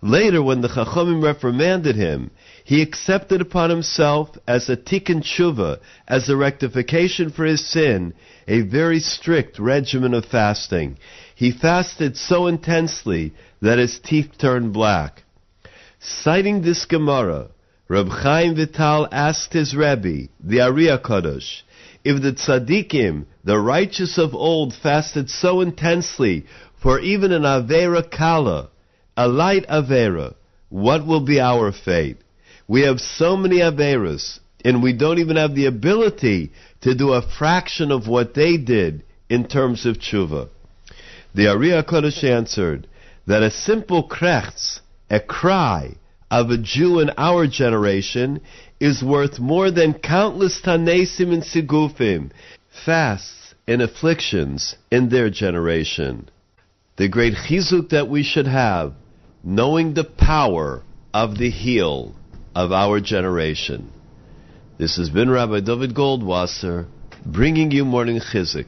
[0.00, 2.30] Later, when the Chachamim reprimanded him,
[2.68, 8.12] he accepted upon himself as a tikkun tshuva, as a rectification for his sin,
[8.46, 10.98] a very strict regimen of fasting.
[11.34, 13.32] He fasted so intensely
[13.62, 15.22] that his teeth turned black.
[15.98, 17.48] Citing this Gemara,
[17.88, 21.62] Reb Chaim Vital asked his Rebbe, the Ari HaKadosh,
[22.04, 26.44] if the tzaddikim, the righteous of old, fasted so intensely
[26.82, 28.68] for even an Avera Kala,
[29.16, 30.34] a light Avera,
[30.68, 32.18] what will be our fate?
[32.68, 37.22] We have so many Averas, and we don't even have the ability to do a
[37.22, 40.50] fraction of what they did in terms of tshuva.
[41.34, 42.86] The Ari HaKadosh answered
[43.26, 45.94] that a simple krechts, a cry
[46.30, 48.42] of a Jew in our generation,
[48.78, 52.30] is worth more than countless tanesim and sigufim,
[52.84, 56.28] fasts and afflictions in their generation.
[56.96, 58.92] The great chizuk that we should have,
[59.42, 60.82] knowing the power
[61.14, 62.14] of the heel
[62.54, 63.92] of our generation.
[64.78, 66.86] This has been Rabbi David Goldwasser
[67.24, 68.66] bringing you morning chizuk.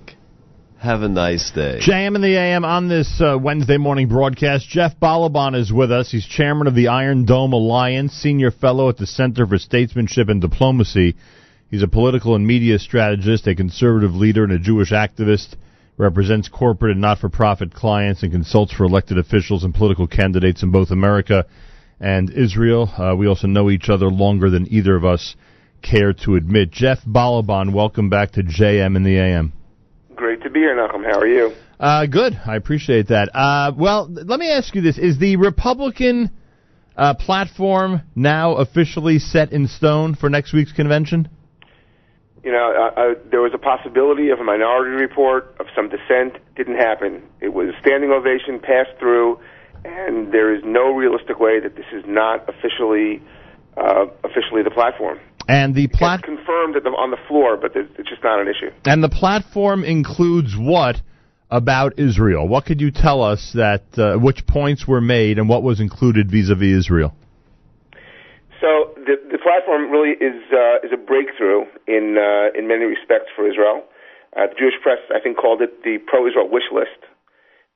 [0.78, 1.78] Have a nice day.
[1.81, 4.66] JM in the AM on this uh, Wednesday morning broadcast.
[4.66, 6.11] Jeff Ballabon is with us.
[6.11, 10.40] He's chairman of the Iron Dome Alliance, senior fellow at the Center for Statesmanship and
[10.40, 11.16] Diplomacy.
[11.70, 15.55] He's a political and media strategist, a conservative leader, and a Jewish activist.
[15.98, 20.90] Represents corporate and not-for-profit clients and consults for elected officials and political candidates in both
[20.90, 21.44] America
[22.01, 22.90] and Israel.
[22.97, 25.36] Uh, we also know each other longer than either of us
[25.82, 26.70] care to admit.
[26.70, 29.52] Jeff Ballabon, welcome back to JM in the AM.
[30.16, 31.05] Great to be here, Nachum.
[31.05, 31.52] How are you?
[31.78, 32.39] Uh, good.
[32.44, 33.31] I appreciate that.
[33.35, 36.31] Uh, well, let me ask you this: Is the Republican
[36.97, 41.28] uh, platform now officially set in stone for next week's convention?
[42.44, 46.36] You know, uh, uh, there was a possibility of a minority report of some dissent.
[46.56, 47.22] Didn't happen.
[47.40, 49.39] It was a standing ovation, passed through,
[49.85, 53.23] and there is no realistic way that this is not officially
[53.77, 55.19] uh, officially the platform.
[55.48, 58.40] And the plat- It's confirmed at the, on the floor, but it's it's just not
[58.40, 58.70] an issue.
[58.85, 61.01] and the platform includes what
[61.51, 62.47] about Israel?
[62.47, 66.31] What could you tell us that uh, which points were made and what was included
[66.31, 67.15] vis-a-vis Israel?
[68.61, 73.31] So the the platform really is uh, is a breakthrough in uh, in many respects
[73.35, 73.82] for Israel.
[74.36, 77.01] Uh, the Jewish press, I think, called it the pro-Israel wish list.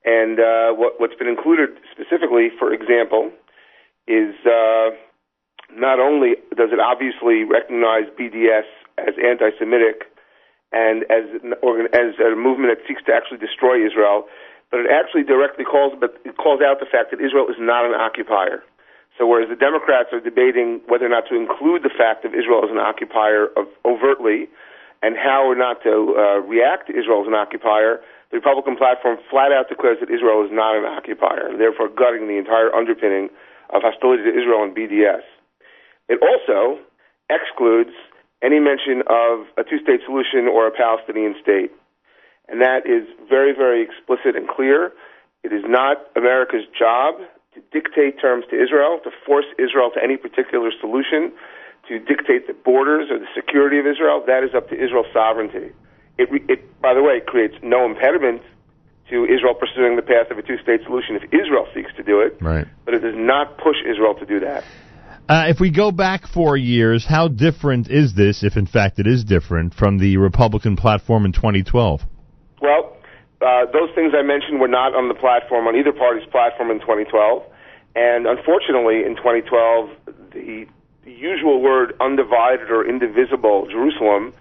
[0.05, 3.32] And uh, what what's been included specifically, for example,
[4.06, 4.93] is uh,
[5.72, 8.68] not only does it obviously recognize BDS
[8.98, 10.05] as anti-Semitic
[10.72, 11.55] and as an
[11.97, 14.28] as a movement that seeks to actually destroy Israel,
[14.70, 17.86] but it actually directly calls but it calls out the fact that Israel is not
[17.86, 18.62] an occupier.
[19.16, 22.60] So whereas the Democrats are debating whether or not to include the fact of Israel
[22.64, 24.51] as an occupier of overtly
[25.02, 28.01] and how or not to uh, react to Israel as an occupier,
[28.35, 32.27] the Republican platform flat out declares that Israel is not an occupier, and therefore gutting
[32.27, 33.31] the entire underpinning
[33.70, 35.23] of hostility to Israel and BDS.
[36.11, 36.82] It also
[37.31, 37.94] excludes
[38.43, 41.70] any mention of a two-state solution or a Palestinian state.
[42.51, 44.90] and that is very, very explicit and clear.
[45.44, 47.23] It is not America's job
[47.55, 51.31] to dictate terms to Israel, to force Israel to any particular solution,
[51.89, 54.24] to dictate the borders or the security of Israel.
[54.27, 55.70] That is up to Israel's sovereignty.
[56.19, 58.43] It, it by the way, creates no impediment
[59.11, 62.39] to Israel pursuing the path of a two-state solution if Israel seeks to do it,
[62.41, 62.66] Right.
[62.85, 64.65] but it does not push Israel to do that.
[65.28, 69.07] Uh, if we go back four years, how different is this, if in fact it
[69.07, 72.03] is different, from the Republican platform in 2012?
[72.61, 72.97] Well,
[73.41, 76.81] uh, those things I mentioned were not on the platform, on either party's platform in
[76.81, 77.43] 2012.
[77.97, 79.91] And unfortunately, in 2012,
[80.32, 80.66] the,
[81.05, 84.35] the usual word undivided or indivisible Jerusalem,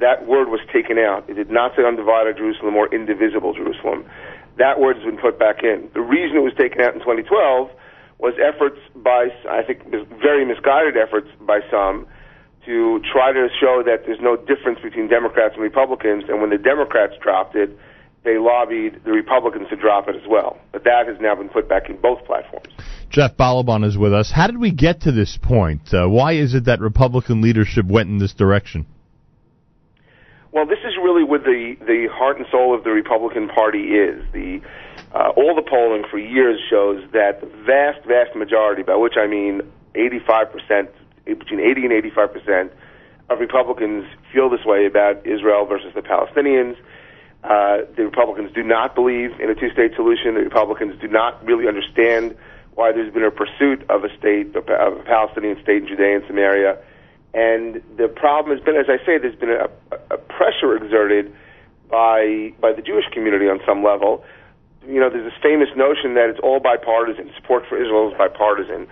[0.00, 1.28] that word was taken out.
[1.28, 4.04] It did not say undivided Jerusalem or indivisible Jerusalem.
[4.58, 5.90] That word has been put back in.
[5.94, 7.70] The reason it was taken out in 2012
[8.18, 9.84] was efforts by, I think,
[10.22, 12.06] very misguided efforts by some
[12.66, 16.24] to try to show that there's no difference between Democrats and Republicans.
[16.28, 17.76] And when the Democrats dropped it,
[18.24, 20.58] they lobbied the Republicans to drop it as well.
[20.72, 22.68] But that has now been put back in both platforms.
[23.10, 24.32] Jeff Ballabon is with us.
[24.34, 25.92] How did we get to this point?
[25.92, 28.86] Uh, why is it that Republican leadership went in this direction?
[30.54, 34.22] Well, this is really what the the heart and soul of the Republican Party is.
[34.30, 34.60] The
[35.12, 39.26] uh, all the polling for years shows that the vast, vast majority, by which I
[39.26, 39.62] mean
[39.96, 40.90] 85 percent,
[41.24, 42.72] between 80 and 85 percent
[43.30, 46.76] of Republicans feel this way about Israel versus the Palestinians.
[47.42, 50.34] Uh, the Republicans do not believe in a two-state solution.
[50.34, 52.36] The Republicans do not really understand
[52.74, 56.24] why there's been a pursuit of a state, of a Palestinian state in Judea and
[56.28, 56.78] Samaria.
[57.34, 59.68] And the problem has been, as I say, there's been a,
[60.14, 61.34] a pressure exerted
[61.90, 64.24] by by the Jewish community on some level.
[64.86, 67.30] You know, there's this famous notion that it's all bipartisan.
[67.36, 68.86] Support for Israel is bipartisan,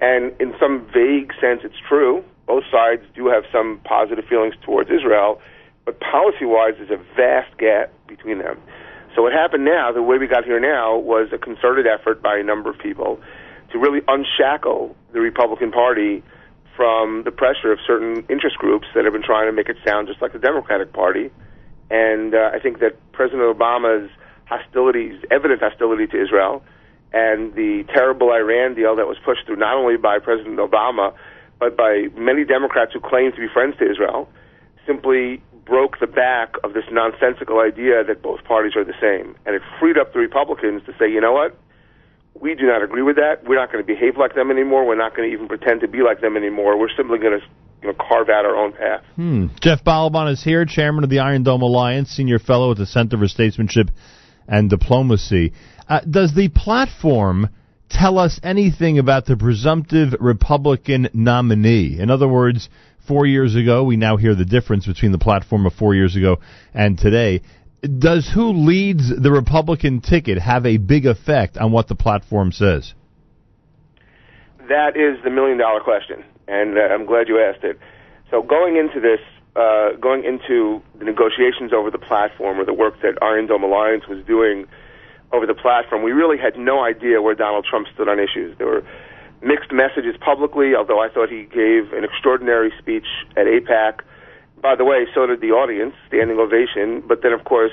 [0.00, 2.24] and in some vague sense, it's true.
[2.46, 5.40] Both sides do have some positive feelings towards Israel,
[5.84, 8.58] but policy-wise, there's a vast gap between them.
[9.14, 12.38] So what happened now, the way we got here now, was a concerted effort by
[12.38, 13.20] a number of people
[13.72, 16.22] to really unshackle the Republican Party
[16.78, 20.06] from the pressure of certain interest groups that have been trying to make it sound
[20.06, 21.28] just like the Democratic Party.
[21.90, 24.08] And uh, I think that President Obama's
[24.44, 26.62] hostilities, evident hostility to Israel,
[27.12, 31.14] and the terrible Iran deal that was pushed through not only by President Obama,
[31.58, 34.28] but by many Democrats who claim to be friends to Israel,
[34.86, 39.34] simply broke the back of this nonsensical idea that both parties are the same.
[39.46, 41.58] And it freed up the Republicans to say, you know what?
[42.40, 43.44] We do not agree with that.
[43.44, 44.86] We're not going to behave like them anymore.
[44.86, 46.78] We're not going to even pretend to be like them anymore.
[46.78, 47.46] We're simply going to
[47.82, 49.02] you know, carve out our own path.
[49.16, 49.46] Hmm.
[49.60, 53.18] Jeff Ballabon is here, chairman of the Iron Dome Alliance, senior fellow at the Center
[53.18, 53.90] for Statesmanship
[54.46, 55.52] and Diplomacy.
[55.88, 57.48] Uh, does the platform
[57.88, 61.98] tell us anything about the presumptive Republican nominee?
[61.98, 62.68] In other words,
[63.06, 66.38] four years ago, we now hear the difference between the platform of four years ago
[66.74, 67.42] and today.
[67.80, 72.94] Does who leads the Republican ticket have a big effect on what the platform says?
[74.68, 77.78] That is the million dollar question, and uh, I'm glad you asked it.
[78.30, 79.20] So going into this,
[79.56, 84.04] uh, going into the negotiations over the platform or the work that Iron Dome Alliance
[84.08, 84.66] was doing
[85.32, 88.58] over the platform, we really had no idea where Donald Trump stood on issues.
[88.58, 88.84] There were
[89.40, 93.06] mixed messages publicly, although I thought he gave an extraordinary speech
[93.36, 94.00] at AIPAC.
[94.60, 97.02] By the way, so did the audience, standing ovation.
[97.06, 97.72] But then, of course,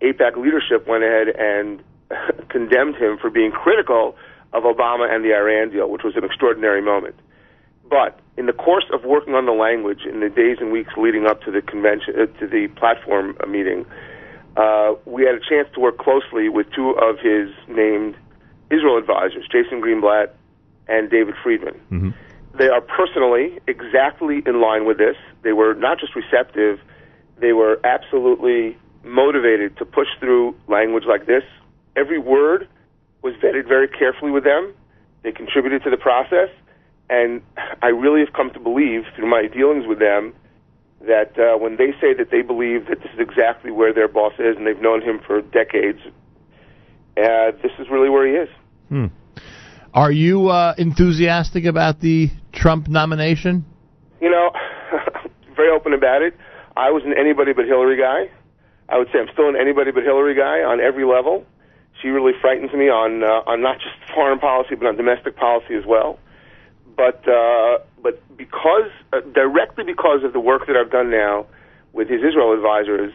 [0.00, 1.82] AIPAC leadership went ahead and
[2.48, 4.16] condemned him for being critical
[4.52, 7.14] of Obama and the Iran deal, which was an extraordinary moment.
[7.88, 11.26] But in the course of working on the language in the days and weeks leading
[11.26, 13.84] up to the convention, uh, to the platform uh, meeting,
[14.56, 18.16] uh, we had a chance to work closely with two of his named
[18.70, 20.30] Israel advisors, Jason Greenblatt
[20.88, 21.74] and David Friedman.
[21.90, 22.10] Mm-hmm.
[22.54, 25.16] They are personally exactly in line with this.
[25.42, 26.80] They were not just receptive,
[27.38, 31.42] they were absolutely motivated to push through language like this.
[31.96, 32.68] Every word
[33.22, 34.74] was vetted very carefully with them.
[35.22, 36.48] They contributed to the process.
[37.10, 37.42] And
[37.82, 40.34] I really have come to believe through my dealings with them
[41.02, 44.32] that uh, when they say that they believe that this is exactly where their boss
[44.38, 45.98] is and they've known him for decades,
[47.16, 48.48] uh, this is really where he is.
[48.88, 49.06] Hmm.
[49.94, 53.66] Are you uh, enthusiastic about the Trump nomination?
[54.22, 54.50] You know,
[55.56, 56.34] very open about it.
[56.76, 58.32] I was an anybody but Hillary guy.
[58.88, 61.44] I would say I'm still an anybody but Hillary guy on every level.
[62.00, 65.74] She really frightens me on uh, on not just foreign policy but on domestic policy
[65.74, 66.18] as well.
[66.96, 71.46] But uh, but because uh, directly because of the work that I've done now
[71.92, 73.12] with his Israel advisors,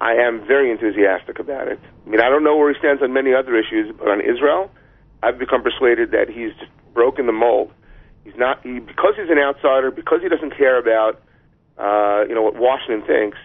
[0.00, 1.78] I am very enthusiastic about it.
[2.06, 4.70] I mean, I don't know where he stands on many other issues, but on Israel,
[5.24, 7.72] I've become persuaded that he's just broken the mold.
[8.24, 11.22] He's not he, because he's an outsider, because he doesn't care about
[11.78, 13.38] uh, you know what Washington thinks.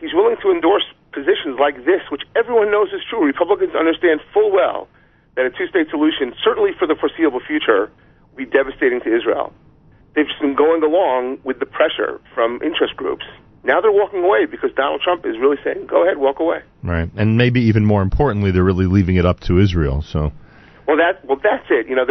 [0.00, 3.24] he's willing to endorse positions like this, which everyone knows is true.
[3.24, 4.88] Republicans understand full well
[5.36, 7.90] that a two-state solution, certainly for the foreseeable future,
[8.30, 9.52] will be devastating to Israel.
[10.14, 13.24] They've just been going along with the pressure from interest groups.
[13.64, 17.10] Now they're walking away because Donald Trump is really saying, "Go ahead, walk away." Right,
[17.16, 20.02] and maybe even more importantly, they're really leaving it up to Israel.
[20.02, 20.32] So,
[20.86, 21.88] Well, that well, that's it.
[21.88, 22.06] You know.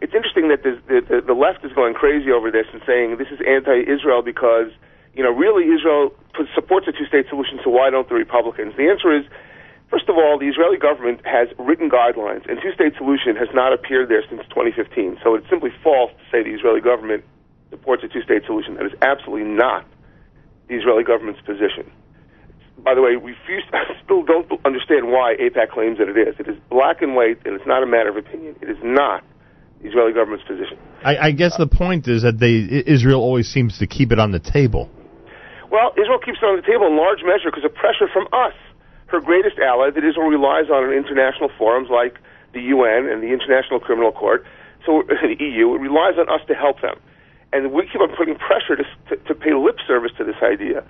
[0.00, 3.32] It's interesting that the, the the left is going crazy over this and saying this
[3.32, 4.68] is anti-Israel because
[5.14, 6.12] you know really Israel
[6.54, 7.60] supports a two-state solution.
[7.64, 8.76] So why don't the Republicans?
[8.76, 9.24] The answer is,
[9.88, 14.10] first of all, the Israeli government has written guidelines, and two-state solution has not appeared
[14.10, 15.18] there since 2015.
[15.24, 17.24] So it's simply false to say the Israeli government
[17.70, 18.74] supports a two-state solution.
[18.74, 19.86] That is absolutely not
[20.68, 21.90] the Israeli government's position.
[22.78, 23.64] By the way, we refuse,
[24.04, 26.34] still don't understand why AIPAC claims that it is.
[26.38, 28.56] It is black and white, and it's not a matter of opinion.
[28.60, 29.24] It is not
[29.80, 30.78] the Israeli government's position.
[31.04, 34.32] I, I guess the point is that they Israel always seems to keep it on
[34.32, 34.90] the table.
[35.70, 38.54] Well, Israel keeps it on the table in large measure because of pressure from us,
[39.08, 42.18] her greatest ally that Israel relies on in international forums like
[42.54, 44.44] the UN and the International Criminal Court,
[44.84, 46.96] so the EU, it relies on us to help them.
[47.52, 50.82] And we keep on putting pressure to, to, to pay lip service to this idea.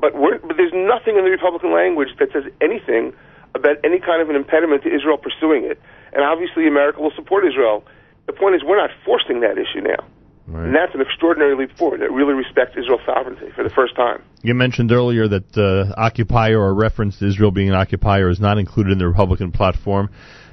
[0.00, 3.12] But, we're, but there's nothing in the Republican language that says anything
[3.54, 5.80] about any kind of an impediment to Israel pursuing it.
[6.12, 7.84] And obviously, America will support Israel.
[8.26, 10.06] The point is, we're not forcing that issue now.
[10.52, 14.22] And that's an extraordinary leap forward that really respects Israel's sovereignty for the first time.
[14.42, 18.58] You mentioned earlier that uh, occupier or reference to Israel being an occupier is not
[18.58, 20.10] included in the Republican platform,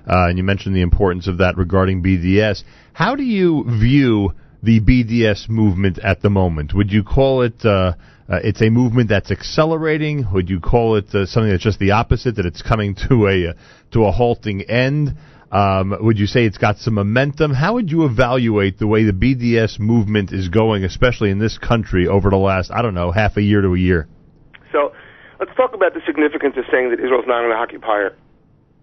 [0.08, 2.64] uh, and you mentioned the importance of that regarding BDS.
[2.94, 6.76] How do you view the BDS movement at the moment?
[6.76, 7.94] Would you call it uh,
[8.30, 10.26] uh, it's a movement that's accelerating?
[10.34, 13.50] Would you call it uh, something that's just the opposite, that it's coming to a
[13.50, 13.54] uh,
[13.92, 15.16] to a halting end?
[15.50, 17.54] Um, would you say it's got some momentum?
[17.54, 22.06] How would you evaluate the way the BDS movement is going, especially in this country,
[22.06, 24.08] over the last I don't know half a year to a year?
[24.74, 24.92] So
[25.40, 28.18] let's talk about the significance of saying that Israel's not an occupier.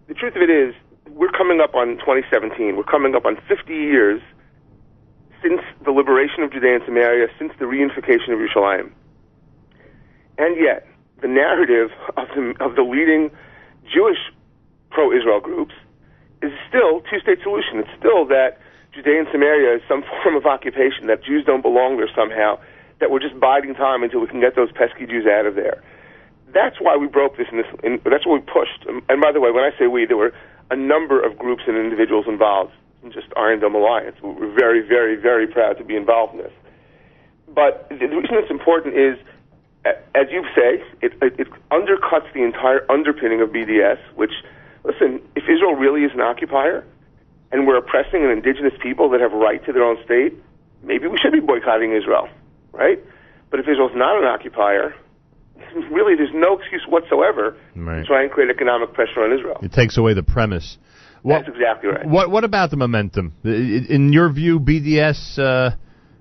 [0.08, 0.74] The truth of it is,
[1.10, 2.76] we're coming up on 2017.
[2.76, 4.22] We're coming up on 50 years
[5.42, 8.92] since the liberation of Judea and Samaria, since the reunification of Yerushalayim.
[10.38, 10.86] And yet,
[11.22, 13.30] the narrative of the, of the leading
[13.92, 14.18] Jewish
[14.90, 15.74] pro-Israel groups
[16.42, 17.80] is still two-state solution.
[17.80, 18.58] It's still that
[18.94, 22.58] Judea and Samaria is some form of occupation, that Jews don't belong there somehow,
[23.00, 25.82] that we're just biding time until we can get those pesky Jews out of there.
[26.52, 27.66] That's why we broke this, in this
[28.06, 28.86] that's what we pushed.
[28.86, 30.32] And, and by the way, when I say we, there were
[30.70, 34.16] a number of groups and individuals involved in just Iron Dome Alliance.
[34.22, 36.52] We're very, very, very proud to be involved in this.
[37.48, 39.18] But the reason it's important is,
[39.84, 44.32] as you say, it, it, it undercuts the entire underpinning of BDS, which,
[44.84, 46.84] listen, if Israel really is an occupier,
[47.52, 50.34] and we're oppressing an indigenous people that have a right to their own state,
[50.82, 52.28] maybe we should be boycotting Israel,
[52.72, 52.98] right?
[53.50, 54.94] But if Israel's not an occupier,
[55.90, 58.00] really there's no excuse whatsoever Right.
[58.00, 59.58] to try and create economic pressure on Israel.
[59.62, 60.78] It takes away the premise.
[61.22, 62.06] What, That's exactly right.
[62.06, 63.32] What What about the momentum?
[63.44, 65.70] In your view, BDS, uh,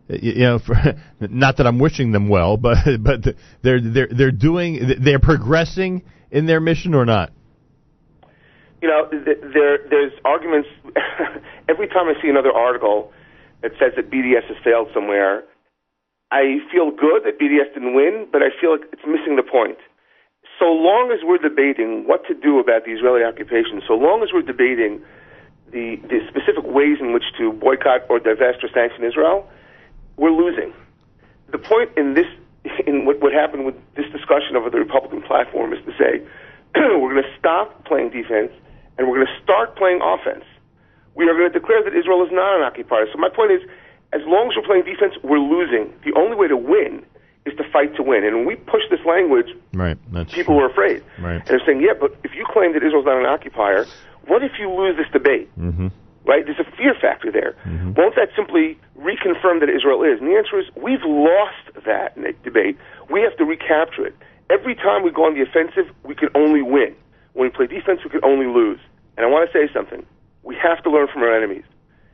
[0.09, 0.75] you know, for,
[1.19, 6.45] not that I'm wishing them well, but but they're they're they're doing they're progressing in
[6.45, 7.31] their mission or not?
[8.83, 10.67] you know, there there's arguments.
[11.71, 13.13] every time I see another article
[13.63, 15.47] that says that BDS has failed somewhere,
[16.29, 19.79] I feel good that BDS didn't win, but I feel like it's missing the point.
[20.59, 24.35] So long as we're debating what to do about the Israeli occupation, so long as
[24.35, 24.99] we're debating
[25.71, 29.47] the, the specific ways in which to boycott or divest or sanction Israel,
[30.17, 30.73] we're losing.
[31.51, 32.27] The point in this,
[32.87, 36.21] in what, what happened with this discussion over the Republican platform is to say,
[36.75, 38.51] we're going to stop playing defense
[38.97, 40.45] and we're going to start playing offense.
[41.15, 43.05] We are going to declare that Israel is not an occupier.
[43.11, 43.61] So my point is,
[44.13, 45.93] as long as we're playing defense, we're losing.
[46.05, 47.05] The only way to win
[47.45, 48.23] is to fight to win.
[48.23, 49.97] And when we push this language, Right.
[50.11, 51.03] That's people were afraid.
[51.19, 51.41] right.
[51.41, 53.85] And they're saying, yeah, but if you claim that Israel's not an occupier,
[54.27, 55.49] what if you lose this debate?
[55.59, 55.87] Mm-hmm.
[56.25, 56.45] Right?
[56.45, 57.55] There's a fear factor there.
[57.65, 57.93] Mm-hmm.
[57.99, 60.19] Won't that simply reconfirm that Israel is?
[60.19, 62.77] And the answer is, we've lost that debate.
[63.11, 64.15] We have to recapture it.
[64.49, 66.95] Every time we go on the offensive, we can only win.
[67.33, 68.79] When we play defense, we can only lose.
[69.17, 70.05] And I want to say something.
[70.43, 71.63] We have to learn from our enemies.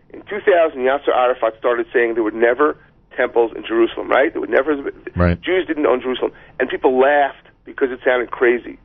[0.09, 2.77] In 2000, Yasser Arafat started saying there were never
[3.15, 4.31] temples in Jerusalem, right?
[4.31, 4.75] There would never
[5.15, 5.39] Right.
[5.41, 8.79] Jews didn't own Jerusalem, and people laughed because it sounded crazy.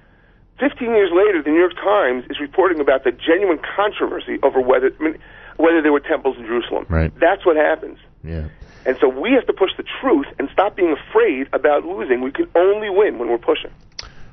[0.58, 4.90] Fifteen years later, the New York Times is reporting about the genuine controversy over whether
[4.98, 5.18] I mean,
[5.56, 6.86] whether there were temples in Jerusalem.
[6.88, 7.12] Right.
[7.18, 7.98] That's what happens.
[8.22, 8.48] Yeah.
[8.86, 12.20] And so we have to push the truth and stop being afraid about losing.
[12.20, 13.70] We can only win when we're pushing.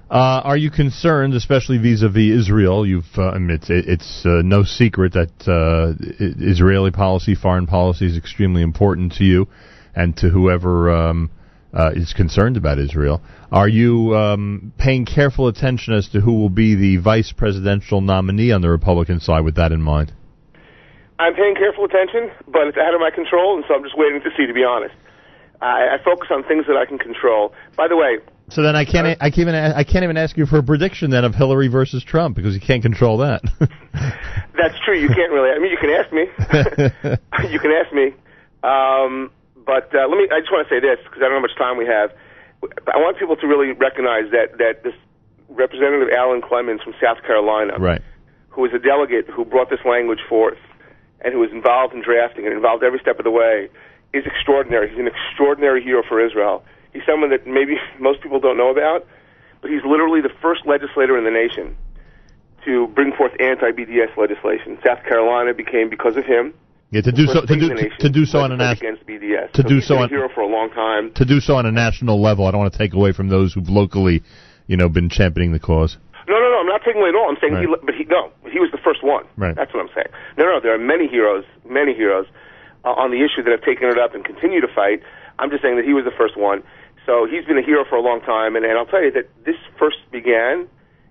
[0.10, 2.85] Uh, are you concerned, especially vis-a-vis Israel?
[2.85, 8.07] You've, uh, I mean, it's, it's uh, no secret that uh, Israeli policy, foreign policy,
[8.07, 9.48] is extremely important to you
[9.95, 11.31] and to whoever um,
[11.73, 13.22] uh, is concerned about Israel.
[13.52, 18.52] Are you um, paying careful attention as to who will be the vice presidential nominee
[18.52, 20.14] on the Republican side with that in mind?
[21.19, 24.22] I'm paying careful attention, but it's out of my control, and so I'm just waiting
[24.22, 24.48] to see.
[24.48, 24.95] To be honest,
[25.61, 27.53] I, I focus on things that I can control.
[27.77, 28.18] By the way,
[28.49, 31.11] So then I can't I can't even I can't even ask you for a prediction
[31.11, 33.41] then of Hillary versus Trump because you can't control that.
[34.57, 34.98] that's true.
[34.98, 35.52] You can't really.
[35.52, 36.26] I mean, you can ask me.
[37.53, 38.14] you can ask me.
[38.64, 39.31] Um,
[39.66, 40.28] but uh, let me.
[40.32, 42.12] I just want to say this because I don't know how much time we have.
[42.88, 44.94] I want people to really recognize that that this
[45.50, 48.02] Representative Alan Clemmons from South Carolina, right.
[48.50, 50.58] who was a delegate who brought this language forth
[51.22, 53.70] and who was involved in drafting and involved every step of the way,
[54.14, 54.90] is extraordinary.
[54.90, 56.64] He's an extraordinary hero for Israel.
[56.94, 59.06] He's someone that maybe most people don't know about,
[59.62, 61.76] but he's literally the first legislator in the nation
[62.66, 64.78] to bring forth anti-BDS legislation.
[64.86, 66.54] South Carolina became, because of him,
[66.92, 69.52] Yeah, to do so to do nation to do so on a national against BDS.
[69.54, 71.14] to so do so on- a hero for a long time.
[71.14, 72.46] to do so on a national level.
[72.46, 74.24] I don't want to take away from those who've locally,
[74.68, 75.98] you know, been championing the cause.
[76.28, 76.60] No, no, no.
[76.60, 77.30] I'm not taking away at all.
[77.30, 79.24] I'm saying he, but he no, he was the first one.
[79.38, 79.56] Right.
[79.56, 80.12] That's what I'm saying.
[80.38, 80.60] No, no.
[80.60, 82.28] There are many heroes, many heroes
[82.84, 85.02] uh, on the issue that have taken it up and continue to fight.
[85.40, 86.62] I'm just saying that he was the first one.
[87.06, 89.30] So he's been a hero for a long time, and, and I'll tell you that
[89.46, 90.68] this first began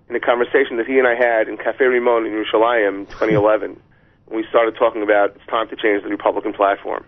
[0.09, 3.71] in a conversation that he and I had in Cafe Rimon in Yerushalayim in 2011
[3.71, 3.81] when
[4.31, 7.05] we started talking about it's time to change the Republican platform.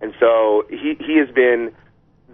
[0.00, 1.72] And so he he has been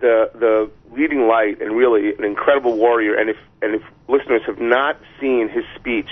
[0.01, 3.15] the the leading light and really an incredible warrior.
[3.15, 6.11] And if and if listeners have not seen his speech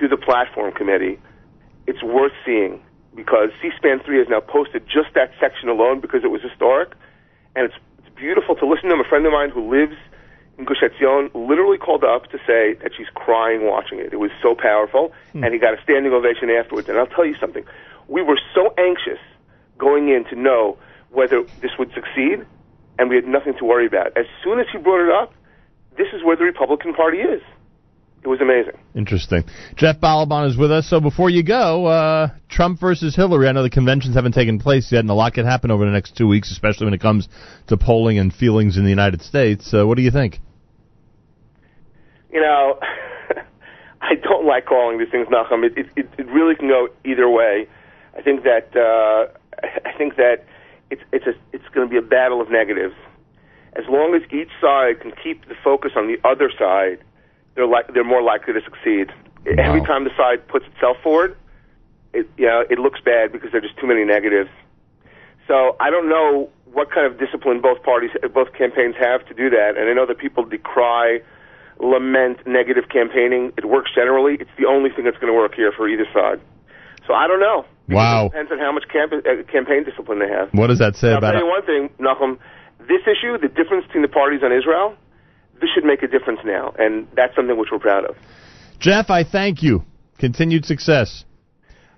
[0.00, 1.20] to the platform committee,
[1.86, 2.82] it's worth seeing
[3.14, 6.92] because C-SPAN three has now posted just that section alone because it was historic,
[7.54, 9.00] and it's it's beautiful to listen to him.
[9.00, 9.96] A friend of mine who lives
[10.58, 14.12] Gush Etzion literally called up to say that she's crying watching it.
[14.12, 15.44] It was so powerful, hmm.
[15.44, 16.88] and he got a standing ovation afterwards.
[16.88, 17.64] And I'll tell you something:
[18.08, 19.18] we were so anxious
[19.78, 20.78] going in to know
[21.10, 22.44] whether this would succeed,
[22.98, 24.16] and we had nothing to worry about.
[24.16, 25.34] As soon as he brought it up,
[25.96, 27.42] this is where the Republican Party is.
[28.22, 28.78] It was amazing.
[28.94, 29.44] Interesting.
[29.74, 30.88] Jeff Ballabon is with us.
[30.88, 33.48] So before you go, uh, Trump versus Hillary.
[33.48, 35.90] I know the conventions haven't taken place yet, and a lot could happen over the
[35.90, 37.28] next two weeks, especially when it comes
[37.66, 39.74] to polling and feelings in the United States.
[39.74, 40.38] Uh, what do you think?
[42.32, 42.78] you know,
[44.00, 45.28] I don't like calling these things.
[45.30, 47.68] It, it, it, it really can go either way.
[48.16, 49.32] I think that uh,
[49.84, 50.44] I think that
[50.90, 52.94] it's it's a, it's going to be a battle of negatives.
[53.74, 57.02] As long as each side can keep the focus on the other side,
[57.54, 59.12] they're like they're more likely to succeed.
[59.58, 61.36] Every time the side puts itself forward,
[62.12, 64.50] it you know it looks bad because there are just too many negatives.
[65.48, 69.50] So I don't know what kind of discipline both parties, both campaigns have to do
[69.50, 69.76] that.
[69.76, 71.20] And I know that people decry,
[71.78, 73.52] lament negative campaigning.
[73.58, 74.36] It works generally.
[74.40, 76.40] It's the only thing that's going to work here for either side.
[77.06, 77.66] So I don't know.
[77.88, 78.26] Wow.
[78.26, 80.48] It depends on how much camp- uh, campaign discipline they have.
[80.52, 82.38] What does that say I'll about tell you one thing, Nachum.
[82.80, 84.96] This issue, the difference between the parties on Israel,
[85.62, 88.16] this should make a difference now, and that's something which we're proud of.
[88.80, 89.84] Jeff, I thank you.
[90.18, 91.24] Continued success.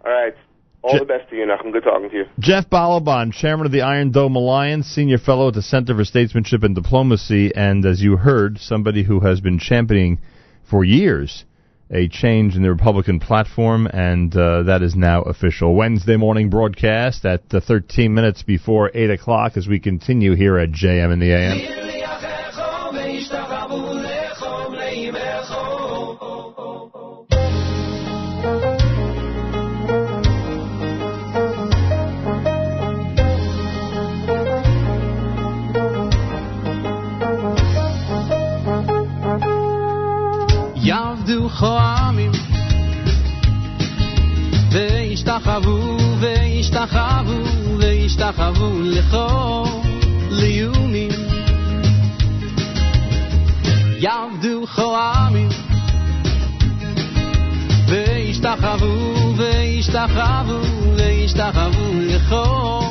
[0.04, 0.34] All right.
[0.82, 1.72] All Je- the best to you, Nachum.
[1.72, 2.24] Good talking to you.
[2.38, 6.62] Jeff Ballabon, chairman of the Iron Dome Alliance, senior fellow at the Center for Statesmanship
[6.62, 10.20] and Diplomacy, and as you heard, somebody who has been championing
[10.68, 11.44] for years
[11.90, 15.74] a change in the Republican platform, and uh, that is now official.
[15.74, 20.70] Wednesday morning broadcast at uh, 13 minutes before 8 o'clock as we continue here at
[20.70, 22.33] JM in the AM.
[41.53, 42.31] יעבדו כהמים
[44.71, 47.43] וישתחוו וישתחוו
[47.77, 49.63] וישתחוו לכל
[50.31, 51.11] ליומים
[53.99, 55.49] יעבדו כהמים
[57.87, 60.61] וישתחוו וישתחוו
[60.97, 62.82] וישתחוו לכל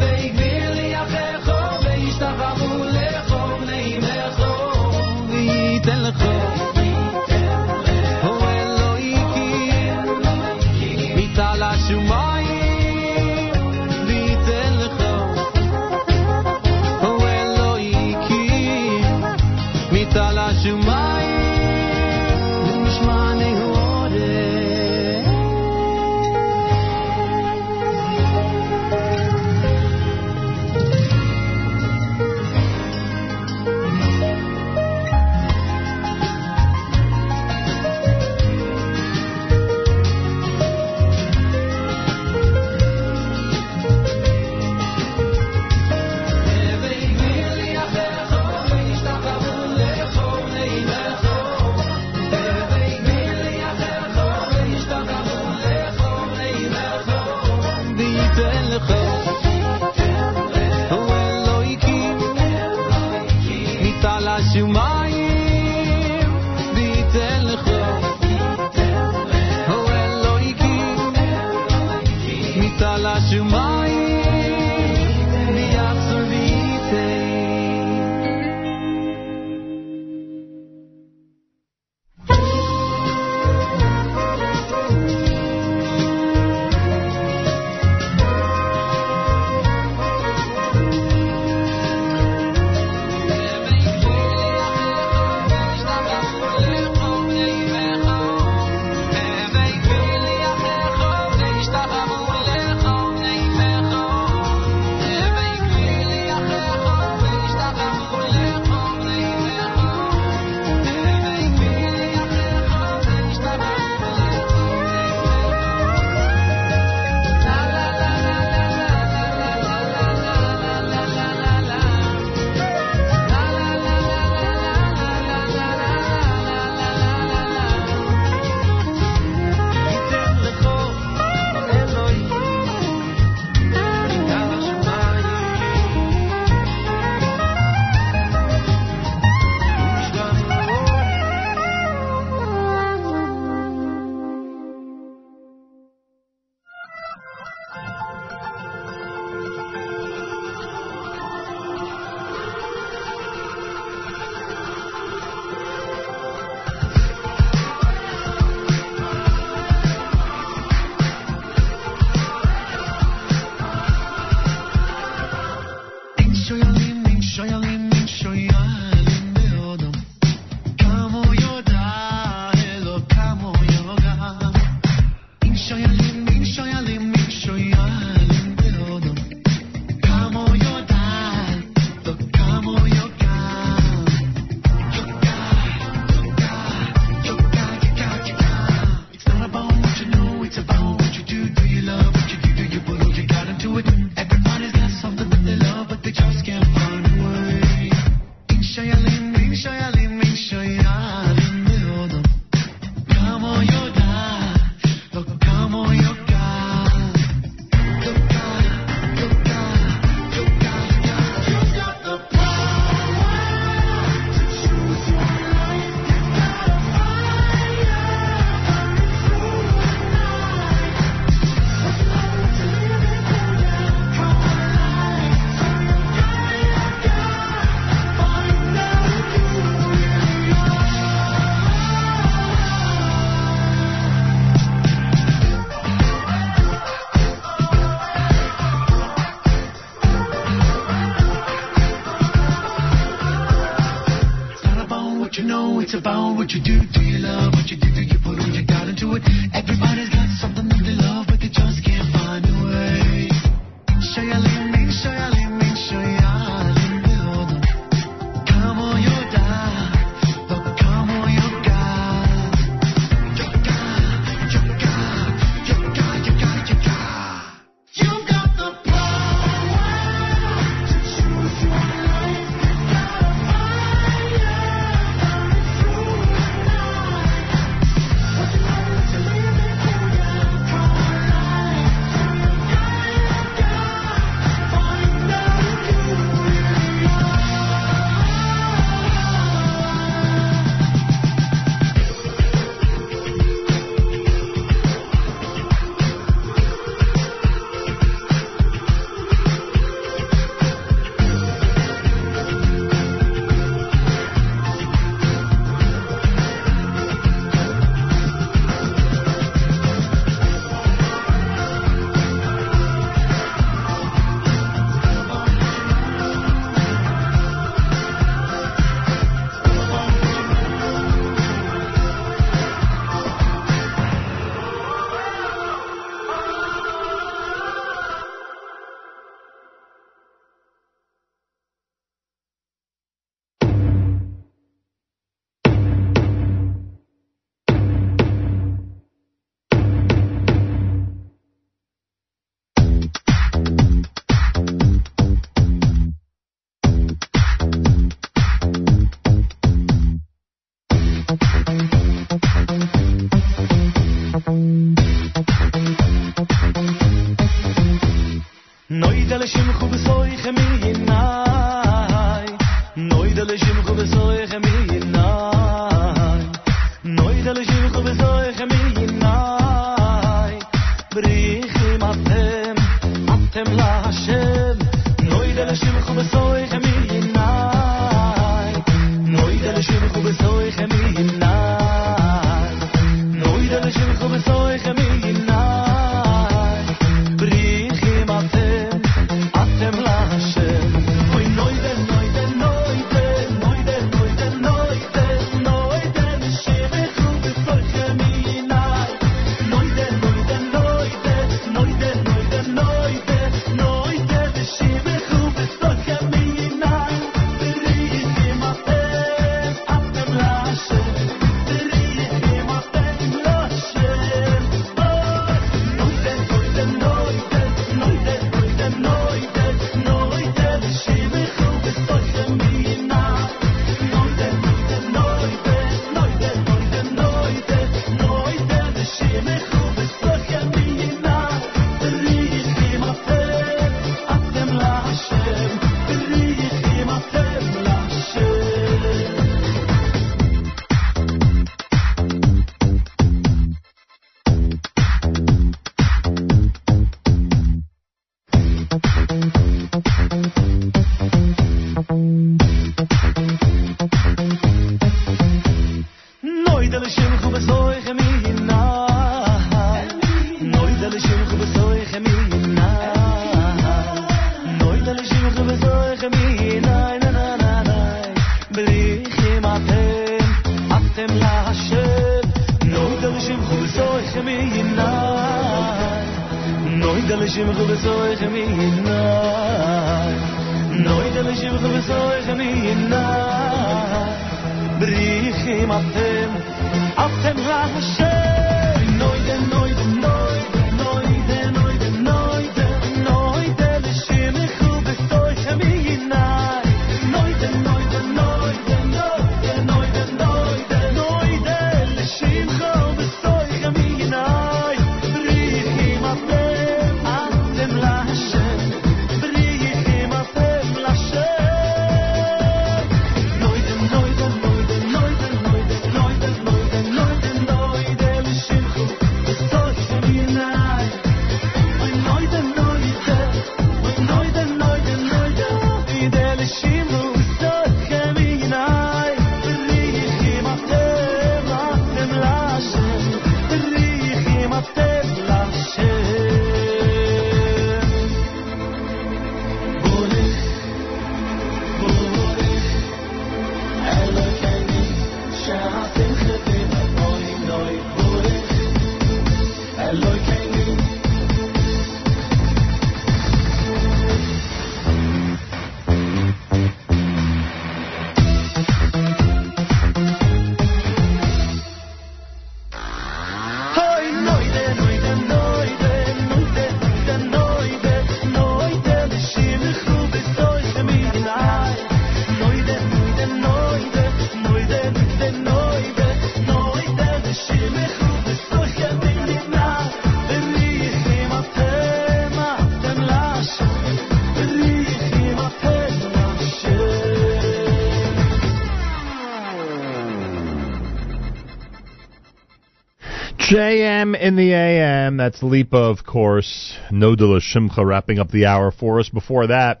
[594.24, 595.36] JM in the AM.
[595.36, 596.96] That's Lipa, of course.
[597.10, 599.28] Nodala Shimcha wrapping up the hour for us.
[599.28, 600.00] Before that,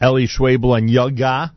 [0.00, 1.52] Ellie Schwebel and Yaga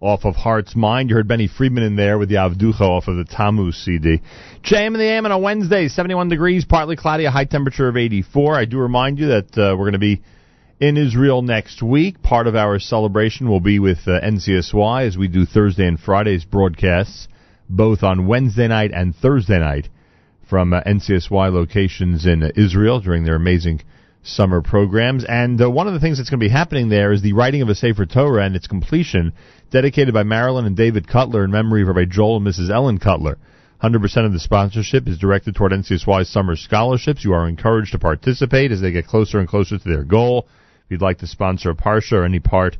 [0.00, 1.10] off of Heart's Mind.
[1.10, 4.20] You heard Benny Friedman in there with the Avducha off of the Tammuz CD.
[4.62, 7.96] JM in the AM on a Wednesday, 71 degrees, partly cloudy, a high temperature of
[7.96, 8.54] 84.
[8.54, 10.22] I do remind you that uh, we're going to be
[10.78, 12.22] in Israel next week.
[12.22, 16.44] Part of our celebration will be with uh, NCSY as we do Thursday and Friday's
[16.44, 17.26] broadcasts,
[17.68, 19.88] both on Wednesday night and Thursday night
[20.48, 23.82] from uh, NCSY locations in uh, Israel during their amazing
[24.22, 25.24] summer programs.
[25.24, 27.62] And uh, one of the things that's going to be happening there is the writing
[27.62, 29.32] of a Sefer Torah and its completion,
[29.70, 32.70] dedicated by Marilyn and David Cutler in memory of Rabbi Joel and Mrs.
[32.70, 33.38] Ellen Cutler.
[33.82, 37.24] 100% of the sponsorship is directed toward NCSY's summer scholarships.
[37.24, 40.48] You are encouraged to participate as they get closer and closer to their goal.
[40.84, 42.76] If you'd like to sponsor a parsha or any part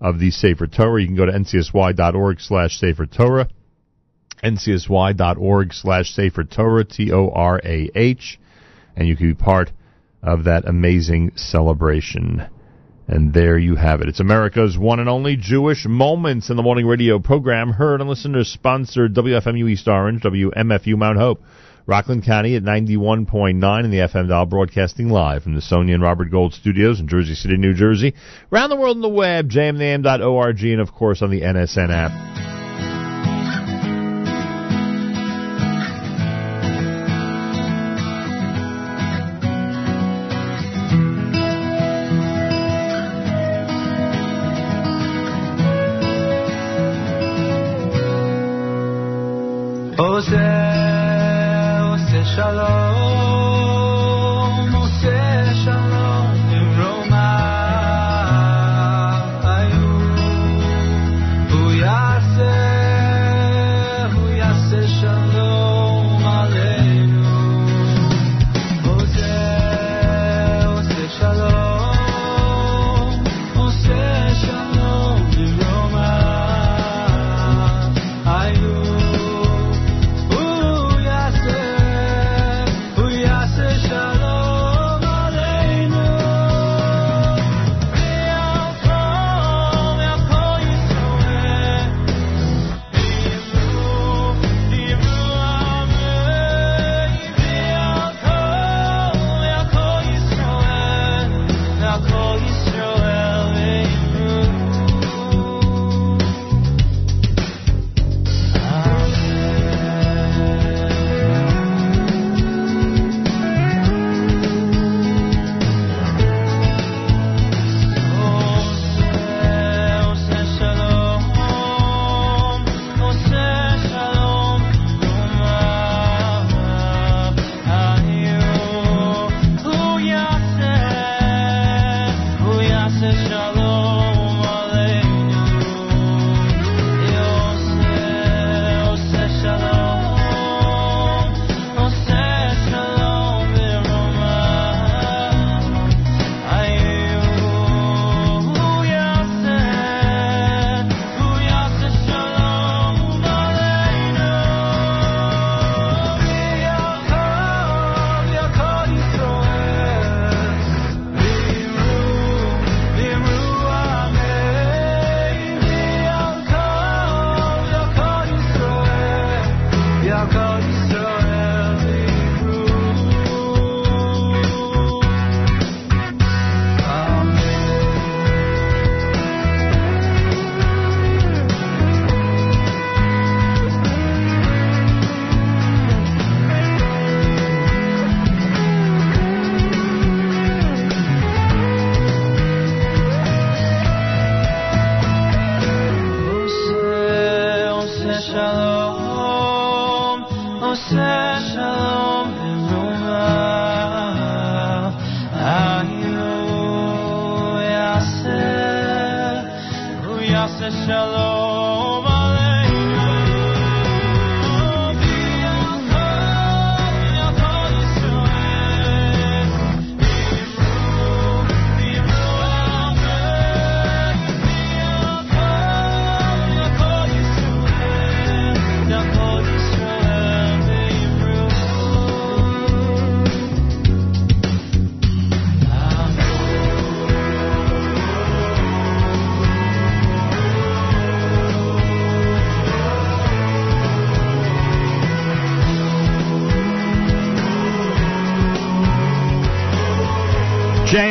[0.00, 3.48] of the Sefer Torah, you can go to ncsy.org slash Sefer Torah
[4.42, 8.40] ncsy.org slash Sefer Torah, T-O-R-A-H,
[8.96, 9.72] and you can be part
[10.22, 12.46] of that amazing celebration.
[13.08, 14.08] And there you have it.
[14.08, 18.48] It's America's one and only Jewish Moments in the Morning radio program, heard on listeners
[18.48, 21.42] sponsored WFMU East Orange, WMFU Mount Hope,
[21.86, 26.30] Rockland County at 91.9 in the FM dial, broadcasting live from the Sonia and Robert
[26.30, 28.14] Gold studios in Jersey City, New Jersey.
[28.52, 32.59] Around the world on the web, jmintheam.org, and of course on the NSN app.
[50.00, 52.79] עושה, עושה שלום,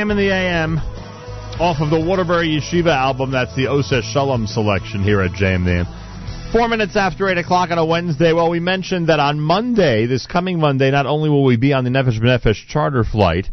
[0.09, 0.79] In the AM
[1.59, 3.29] off of the Waterbury Yeshiva album.
[3.29, 6.51] That's the Oseh Shalom selection here at JM in the AM.
[6.51, 8.33] Four minutes after 8 o'clock on a Wednesday.
[8.33, 11.83] Well, we mentioned that on Monday, this coming Monday, not only will we be on
[11.83, 13.49] the Nefesh B'Nefesh charter flight,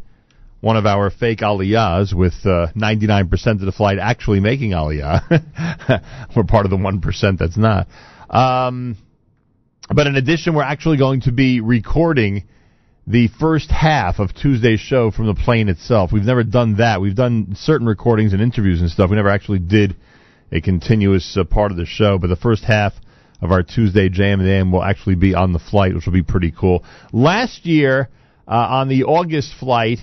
[0.63, 6.01] one of our fake aliyahs with uh, 99% of the flight actually making aliyah.
[6.37, 7.87] we're part of the 1% that's not.
[8.31, 8.97] Um,
[9.95, 12.45] but in addition, we're actually going to be recording
[13.07, 16.11] the first half of Tuesday's show from the plane itself.
[16.13, 17.01] We've never done that.
[17.01, 19.11] We've done certain recordings and interviews and stuff.
[19.11, 19.95] We never actually did
[20.51, 22.95] a continuous uh, part of the show, but the first half
[23.41, 26.23] of our Tuesday Jam and AM will actually be on the flight, which will be
[26.23, 26.85] pretty cool.
[27.13, 28.09] Last year,
[28.49, 29.99] uh, on the August flight,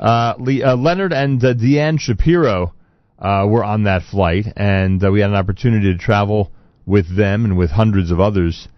[0.00, 2.74] uh, Le- uh, Leonard and uh, Deanne Shapiro
[3.18, 6.50] uh, were on that flight, and we had an opportunity to travel
[6.86, 8.68] with them and with hundreds of others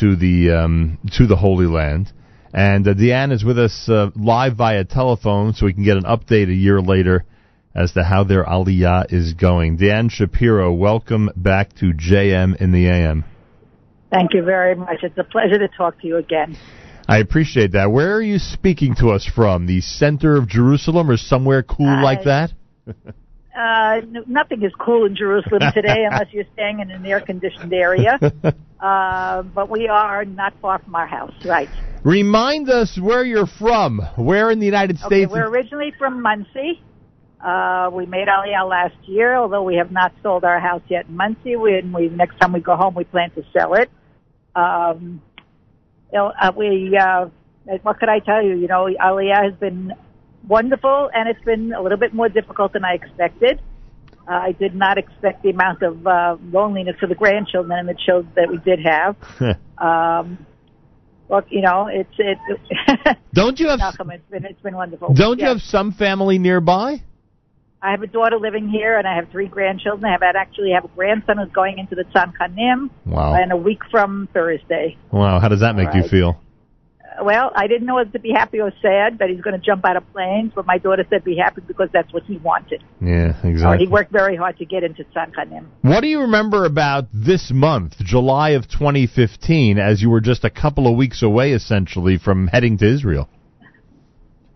[0.00, 2.12] to the um, to the Holy Land.
[2.52, 6.04] And uh, Deanne is with us uh, live via telephone, so we can get an
[6.04, 7.24] update a year later
[7.74, 9.78] as to how their aliyah is going.
[9.78, 13.24] Deanne Shapiro, welcome back to JM in the AM.
[14.10, 14.98] Thank you very much.
[15.02, 16.58] It's a pleasure to talk to you again.
[17.08, 17.90] I appreciate that.
[17.90, 19.66] Where are you speaking to us from?
[19.66, 22.52] The center of Jerusalem or somewhere cool like that?
[23.56, 28.18] Uh, nothing is cool in Jerusalem today unless you're staying in an air-conditioned area.
[28.82, 31.68] Uh, but we are not far from our house, right?
[32.02, 34.00] Remind us where you're from.
[34.16, 35.30] Where in the United Okay, States?
[35.30, 36.82] we're originally from Monsey.
[37.40, 41.16] Uh, we made Aliyah last year, although we have not sold our house yet in
[41.16, 41.54] Monsey.
[41.54, 43.88] We, and we next time we go home, we plan to sell it.
[44.56, 45.22] Um,
[46.12, 47.26] you know, uh, we, uh,
[47.82, 48.56] what could I tell you?
[48.56, 49.92] You know, Aliyah has been
[50.48, 53.60] wonderful, and it's been a little bit more difficult than I expected.
[54.28, 58.00] Uh, I did not expect the amount of uh, loneliness for the grandchildren, and it
[58.06, 59.16] showed that we did have.
[59.82, 60.46] Um,
[61.26, 63.16] well, you know, it's it.
[63.34, 65.12] Don't you have Malcolm, it's been it's been wonderful.
[65.12, 67.02] Don't you have some family nearby?
[67.80, 70.04] I have a daughter living here, and I have three grandchildren.
[70.04, 73.34] I have I actually have a grandson who's going into the Tzanchanim, Wow.
[73.34, 74.96] and a week from Thursday.
[75.10, 76.40] Wow, how does that make you feel?
[77.20, 79.84] Well, I didn't know whether to be happy or sad that he's going to jump
[79.84, 82.82] out of planes, but my daughter said be happy because that's what he wanted.
[83.00, 83.84] Yeah, Uh, exactly.
[83.86, 85.66] he worked very hard to get into Tzanchanim.
[85.82, 90.50] What do you remember about this month, July of 2015, as you were just a
[90.50, 93.28] couple of weeks away, essentially, from heading to Israel?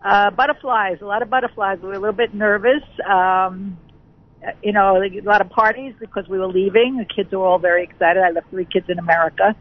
[0.03, 1.79] Uh, butterflies, a lot of butterflies.
[1.81, 2.83] We were a little bit nervous.
[3.07, 3.77] Um,
[4.63, 6.97] you know, a lot of parties because we were leaving.
[6.97, 8.23] The kids were all very excited.
[8.23, 9.55] I left three kids in America,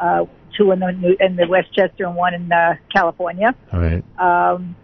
[0.00, 0.24] uh,
[0.56, 3.54] two in the New- in the Westchester and one in uh, California.
[3.72, 4.04] All right.
[4.18, 4.76] Um,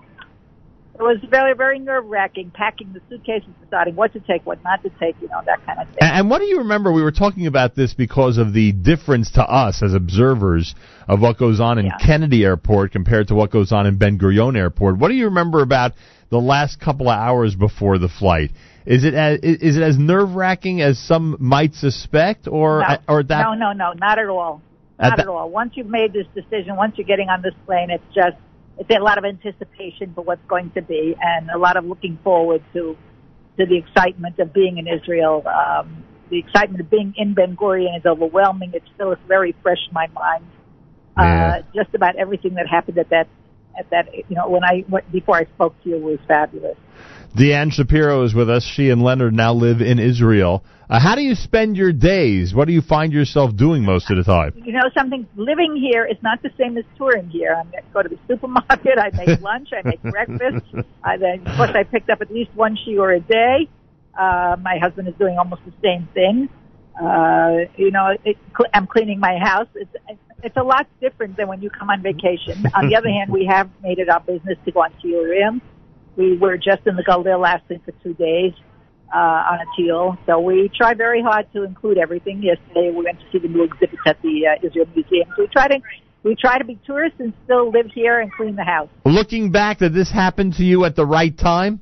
[1.00, 2.50] it was very, very nerve wracking.
[2.50, 5.16] Packing the suitcases, deciding what to take, what not to take.
[5.22, 5.98] You know, that kind of thing.
[6.02, 6.92] And, what do you remember?
[6.92, 10.74] We were talking about this because of the difference to us as observers
[11.08, 14.58] of what goes on in Kennedy Airport compared to what goes on in Ben Gurion
[14.58, 14.98] Airport.
[14.98, 15.92] What do you remember about
[16.28, 18.50] the last couple of hours before the flight?
[18.84, 23.22] Is it as, is it as nerve wracking as some might suspect, or no, or
[23.22, 23.42] that?
[23.42, 24.60] no, no, no, not at all.
[25.00, 25.48] At Not that- at all.
[25.48, 28.36] Once you've made this decision, once you're getting on this plane, it's just
[28.78, 32.18] it's a lot of anticipation for what's going to be, and a lot of looking
[32.22, 32.96] forward to
[33.58, 35.42] to the excitement of being in Israel.
[35.46, 38.72] Um, the excitement of being in Ben Gurion is overwhelming.
[38.74, 40.44] It's still it's very fresh in my mind.
[41.16, 43.26] Uh, just about everything that happened at that
[43.78, 46.76] at that you know when I went, before I spoke to you was fabulous.
[47.36, 48.64] Deanne Shapiro is with us.
[48.64, 50.62] She and Leonard now live in Israel.
[50.90, 52.52] Uh, how do you spend your days?
[52.52, 54.52] What do you find yourself doing most of the time?
[54.56, 57.54] you know something living here is not the same as touring here.
[57.54, 60.66] I go to the supermarket i make lunch i make breakfast
[61.04, 63.68] I, then of course i picked up at least one shiur a day.
[64.18, 66.48] Uh my husband is doing almost the same thing.
[67.00, 68.36] Uh you know it,
[68.74, 69.68] i'm cleaning my house.
[69.76, 69.94] It's
[70.42, 72.64] it's a lot different than when you come on vacation.
[72.74, 75.60] On the other hand we have made it our business to go on shiurim
[76.16, 78.54] we were just in the Galil last week for two days
[79.14, 79.18] uh,
[79.50, 80.18] on a tiyul.
[80.26, 82.42] So we try very hard to include everything.
[82.42, 85.28] Yesterday we went to see the new exhibits at the uh, Israel Museum.
[85.36, 85.80] So we try to
[86.22, 88.90] we try to be tourists and still live here and clean the house.
[89.04, 91.80] Looking back, did this happen to you at the right time?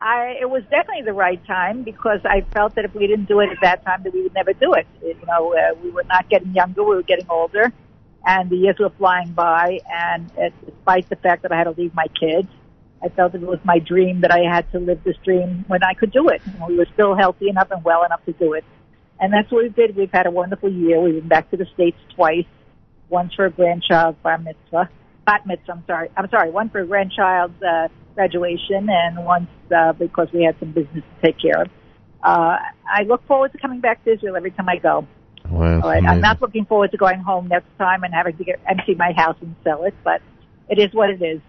[0.00, 3.40] I it was definitely the right time because I felt that if we didn't do
[3.40, 4.86] it at that time, that we would never do it.
[5.02, 7.70] You know, uh, we were not getting younger; we were getting older,
[8.24, 9.80] and the years were flying by.
[9.92, 12.48] And uh, despite the fact that I had to leave my kids,
[13.02, 15.82] I felt that it was my dream that I had to live this dream when
[15.82, 16.42] I could do it.
[16.68, 18.64] We were still healthy enough and well enough to do it.
[19.18, 19.96] And that's what we did.
[19.96, 21.00] We've had a wonderful year.
[21.00, 22.46] We've been back to the States twice.
[23.08, 24.88] Once for a grandchild's bar mitzvah.
[25.26, 26.08] Bat mitzvah, I'm sorry.
[26.16, 26.50] I'm sorry.
[26.50, 31.26] One for a grandchild's uh, graduation and once uh, because we had some business to
[31.26, 31.68] take care of.
[32.22, 32.56] Uh,
[32.86, 35.06] I look forward to coming back to Israel every time I go.
[35.48, 36.04] Wow, right.
[36.04, 39.12] I'm not looking forward to going home next time and having to get, empty my
[39.16, 40.20] house and sell it, but
[40.68, 41.40] it is what it is.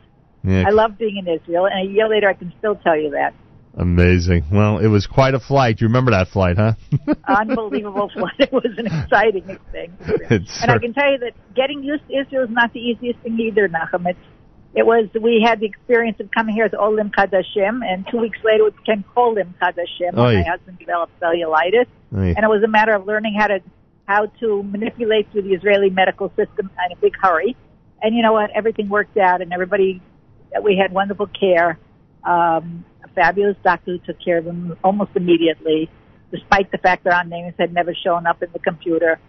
[0.44, 0.64] Yeah.
[0.68, 3.34] I love being in Israel, and a year later I can still tell you that.
[3.78, 4.44] Amazing.
[4.52, 5.80] Well, it was quite a flight.
[5.80, 6.74] You remember that flight, huh?
[7.28, 8.34] Unbelievable flight.
[8.40, 9.94] It was an exciting thing.
[10.30, 13.20] It's And I can tell you that getting used to Israel is not the easiest
[13.20, 14.10] thing either, Nachum.
[14.10, 14.20] It's,
[14.74, 18.40] it was, we had the experience of coming here as Olim Chadashim, and two weeks
[18.44, 20.18] later it became Cholim Chadashim.
[20.18, 20.36] Oy.
[20.36, 21.88] My husband developed cellulitis.
[22.16, 22.34] Oy.
[22.36, 23.60] And it was a matter of learning how to,
[24.06, 27.56] how to manipulate through the Israeli medical system in a big hurry.
[28.02, 28.50] And you know what?
[28.56, 30.02] Everything worked out and everybody,
[30.64, 31.80] we had wonderful care.
[32.24, 35.90] Um, a fabulous doctor who took care of him almost immediately,
[36.32, 39.20] despite the fact that our names had never shown up in the computer.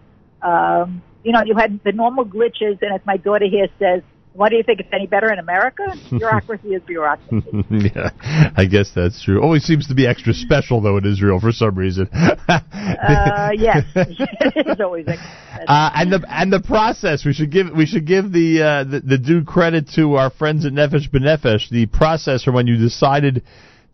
[0.41, 4.01] Um, you know, you had the normal glitches, and as my daughter here says,
[4.33, 4.79] what do you think?
[4.79, 5.83] It's any better in America?
[6.09, 7.65] Bureaucracy is bureaucracy.
[7.95, 9.41] yeah, I guess that's true.
[9.41, 12.09] Always seems to be extra special though in Israel for some reason.
[13.03, 15.05] Uh, yes, it is always.
[15.07, 15.13] A,
[15.67, 18.99] Uh, and the and the process we should give we should give the, uh, the
[19.01, 21.69] the due credit to our friends at Nefesh B'Nefesh.
[21.69, 23.43] The process from when you decided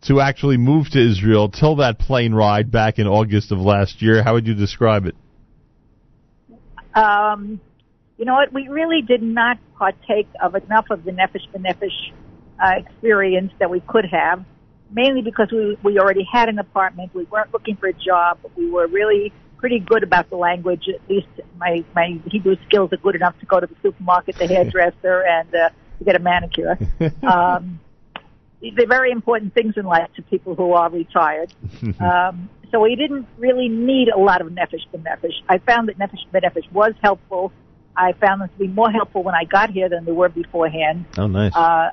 [0.02, 4.22] to actually move to Israel till that plane ride back in August of last year.
[4.22, 5.14] How would you describe it?
[6.94, 7.60] Um,
[8.20, 8.52] you know what?
[8.52, 12.12] We really did not partake of enough of the Nefesh B'Nefesh
[12.62, 14.44] uh, experience that we could have,
[14.90, 17.14] mainly because we, we already had an apartment.
[17.14, 18.38] We weren't looking for a job.
[18.56, 20.84] We were really pretty good about the language.
[20.86, 24.46] At least my, my Hebrew skills are good enough to go to the supermarket, the
[24.46, 26.78] hairdresser, and uh, to get a manicure.
[27.22, 27.80] um,
[28.60, 31.54] they're very important things in life to people who are retired.
[32.00, 35.42] Um, so we didn't really need a lot of Nefesh B'Nefesh.
[35.48, 37.52] I found that Nefesh B'Nefesh was helpful.
[37.96, 41.06] I found them to be more helpful when I got here than they were beforehand.
[41.18, 41.54] Oh, nice.
[41.54, 41.90] Uh,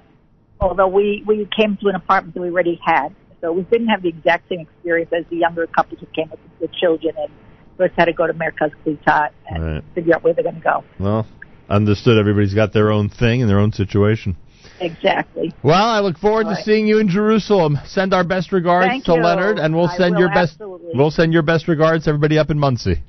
[0.59, 3.15] although we, we came to an apartment that we already had.
[3.41, 6.39] So we didn't have the exact same experience as the younger couples who came with
[6.59, 7.31] the children and
[7.77, 9.83] first had to go to Merkaz Klita and Right.
[9.93, 10.83] figure out where they're going to go.
[10.99, 11.27] Well,
[11.69, 12.17] understood.
[12.17, 14.35] Everybody's got their own thing and their own situation.
[14.79, 15.53] Exactly.
[15.63, 16.65] Well, I look forward All to right.
[16.65, 17.77] seeing you in Jerusalem.
[17.85, 19.21] Send our best regards Thank to you.
[19.21, 20.53] Leonard, and we'll I send will, your best.
[20.53, 20.91] absolutely.
[20.95, 23.01] We'll send your best regards to everybody up in Monsey.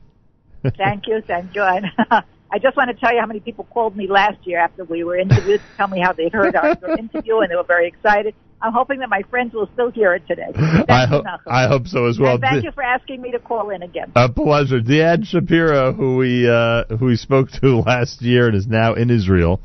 [0.76, 1.64] Thank you, thank you.
[2.50, 5.04] I just want to tell you how many people called me last year after we
[5.04, 8.34] were interviewed to tell me how they heard our interview and they were very excited.
[8.60, 10.48] I'm hoping that my friends will still hear it today.
[10.54, 11.38] Thank I.
[11.46, 12.34] I hope so as well.
[12.34, 14.12] And thank you for asking me to call in again.
[14.16, 14.80] A pleasure.
[14.80, 19.10] Deanne Shapiro, who we uh, who we spoke to last year and is now in
[19.10, 19.60] Israel,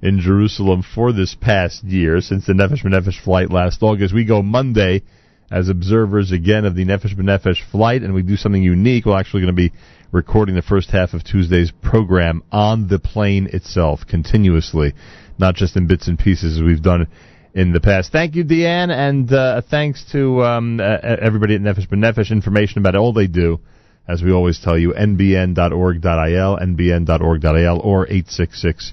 [0.00, 4.14] in Jerusalem for this past year since the Nefesh B'Nefesh flight last August.
[4.14, 5.02] We go Monday
[5.50, 9.04] as observers again of the Nefesh B'Nefesh flight, and we do something unique.
[9.04, 9.72] We're actually going to be
[10.12, 14.92] recording the first half of Tuesday's program on the plane itself, continuously,
[15.38, 17.08] not just in bits and pieces as we've done
[17.54, 18.12] in the past.
[18.12, 22.30] Thank you, Deanne, and uh, thanks to um, uh, everybody at Nefesh B'Nefesh.
[22.30, 23.60] Information about all they do,
[24.06, 28.92] as we always tell you, nbn.org.il, nbn.org.il, or 866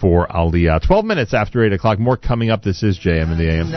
[0.00, 0.86] for Aliyah.
[0.86, 1.98] 12 minutes after 8 o'clock.
[1.98, 2.62] More coming up.
[2.62, 3.70] This is JM in the AM.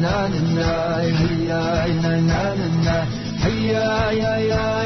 [0.00, 2.54] نا نا نا هيا نا نا
[2.84, 2.98] نا
[3.44, 4.79] هيا يا يا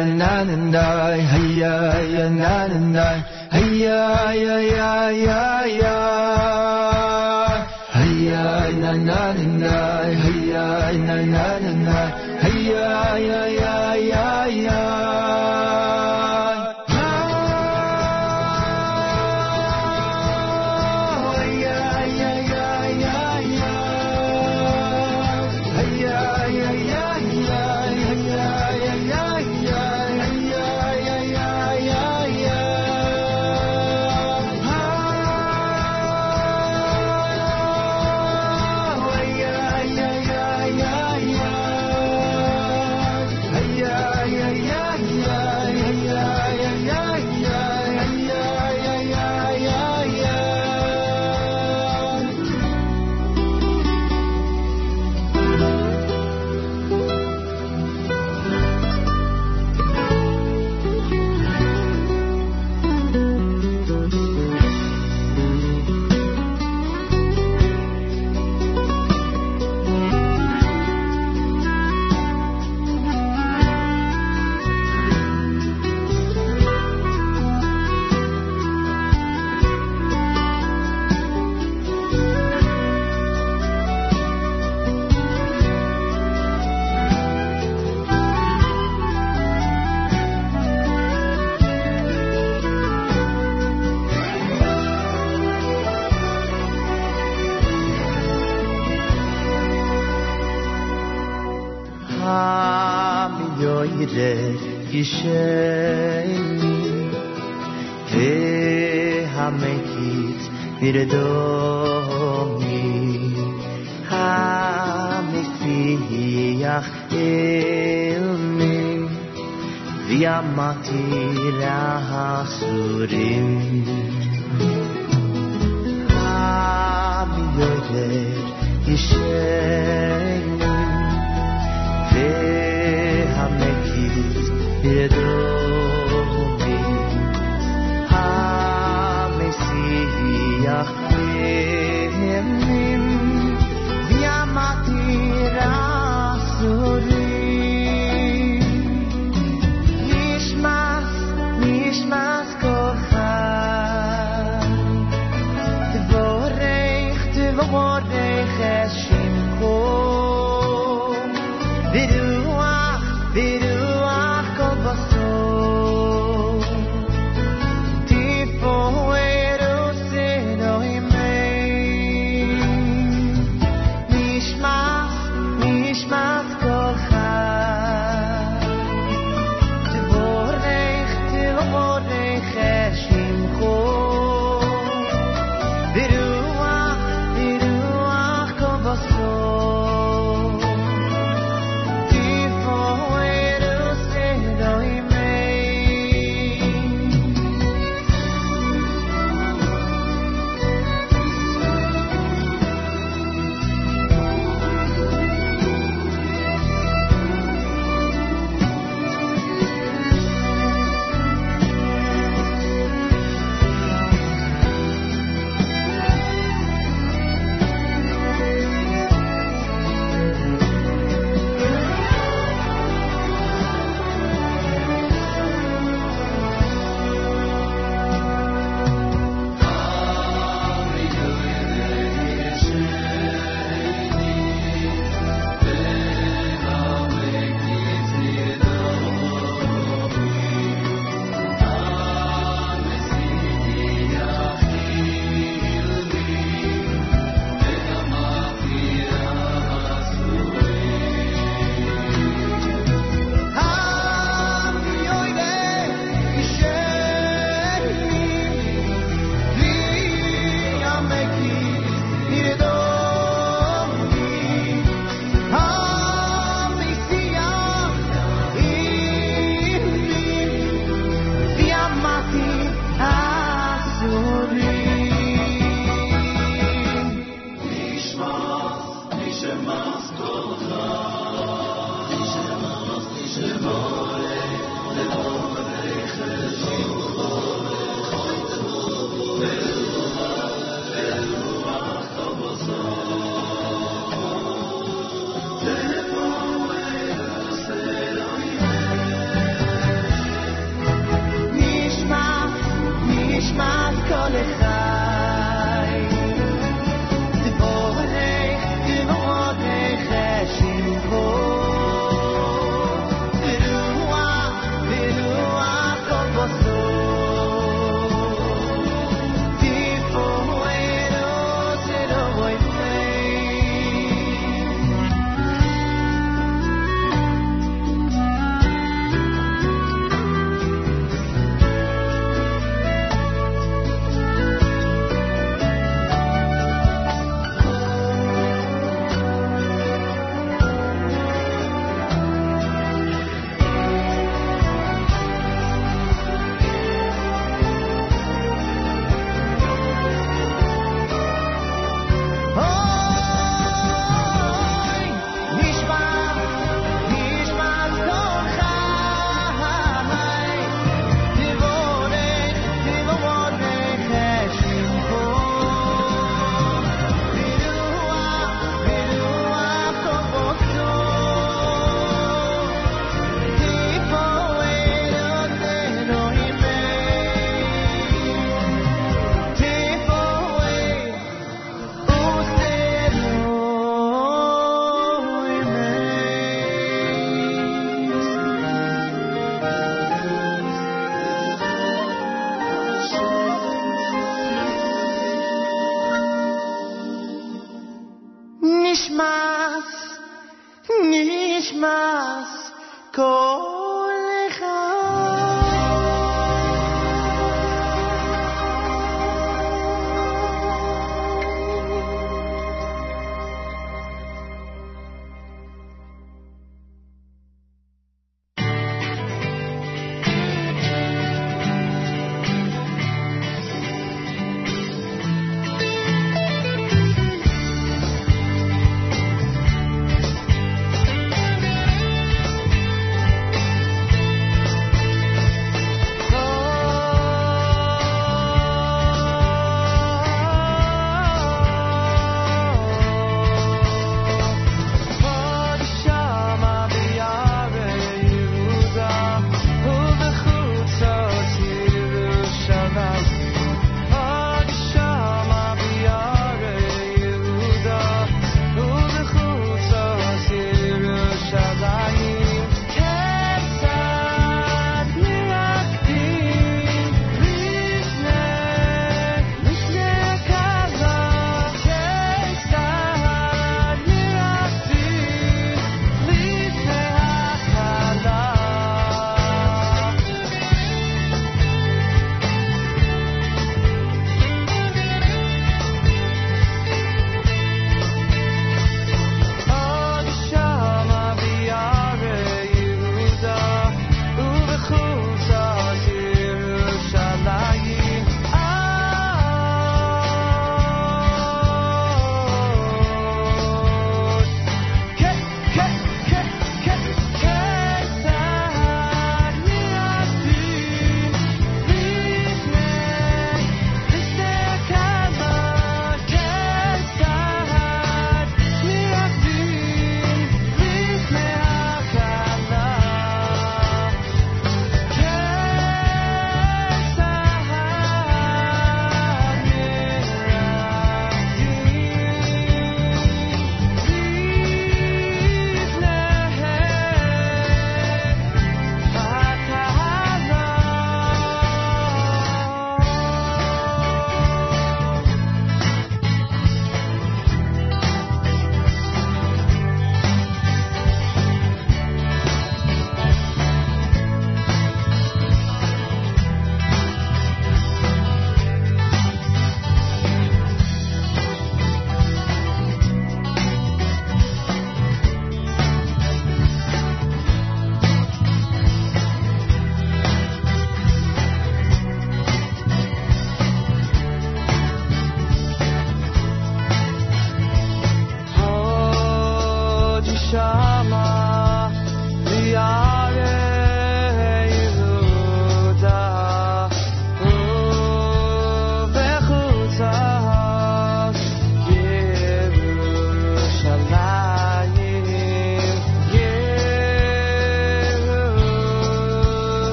[0.00, 3.08] يا نا نا هيا يا نا
[3.52, 4.60] هيا يا
[13.16, 14.89] هيا يا يا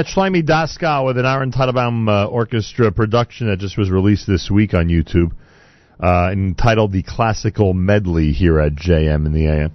[0.00, 4.50] At Shlomi Daskal with an Aaron Teitelbaum uh, Orchestra production that just was released this
[4.50, 5.32] week on YouTube,
[6.02, 9.72] uh, entitled The Classical Medley here at JM in the AM.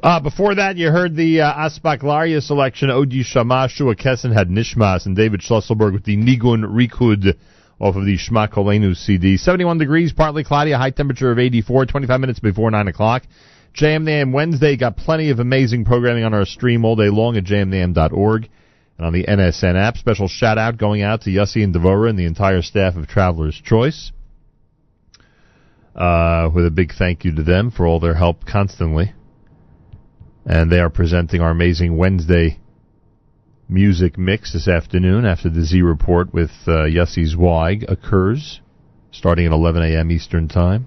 [0.00, 5.16] Uh, before that, you heard the uh, Laria selection, Odi Shamashu, Kesson had Nishmas, and
[5.16, 7.36] David Schlusselberg with the Nigun Rikud
[7.80, 9.36] off of the Shma Kolenu CD.
[9.36, 13.24] 71 degrees, partly cloudy, a high temperature of 84, 25 minutes before 9 o'clock.
[13.74, 18.48] JMNAM Wednesday got plenty of amazing programming on our stream all day long at jmintheam.org
[19.02, 19.96] and on the NSN app.
[19.96, 23.60] Special shout out going out to Yossi and Devora and the entire staff of Traveler's
[23.60, 24.12] Choice.
[25.94, 29.12] Uh, with a big thank you to them for all their help constantly.
[30.46, 32.60] And they are presenting our amazing Wednesday
[33.68, 38.60] music mix this afternoon after the Z Report with uh, Yossi occurs,
[39.10, 40.10] starting at 11 a.m.
[40.10, 40.86] Eastern Time.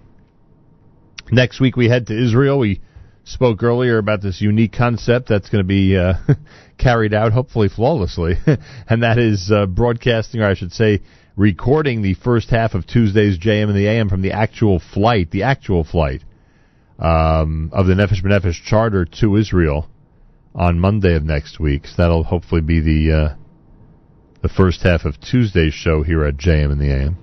[1.31, 2.59] Next week we head to Israel.
[2.59, 2.81] We
[3.23, 6.13] spoke earlier about this unique concept that's going to be uh,
[6.77, 8.35] carried out, hopefully flawlessly,
[8.89, 11.01] and that is uh, broadcasting, or I should say,
[11.35, 15.43] recording the first half of Tuesday's JM and the AM from the actual flight, the
[15.43, 16.23] actual flight
[16.99, 19.89] um, of the Nefesh B'Nefesh charter to Israel
[20.53, 21.85] on Monday of next week.
[21.85, 23.35] So that'll hopefully be the uh,
[24.41, 27.17] the first half of Tuesday's show here at JM and the AM.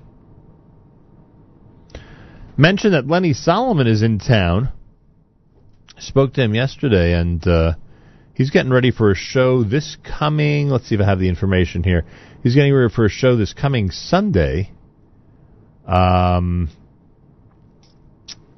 [2.57, 4.71] Mention that Lenny Solomon is in town.
[5.99, 7.75] Spoke to him yesterday, and uh,
[8.35, 10.69] he's getting ready for a show this coming.
[10.69, 12.05] Let's see if I have the information here.
[12.43, 14.73] He's getting ready for a show this coming Sunday.
[15.87, 16.71] Um,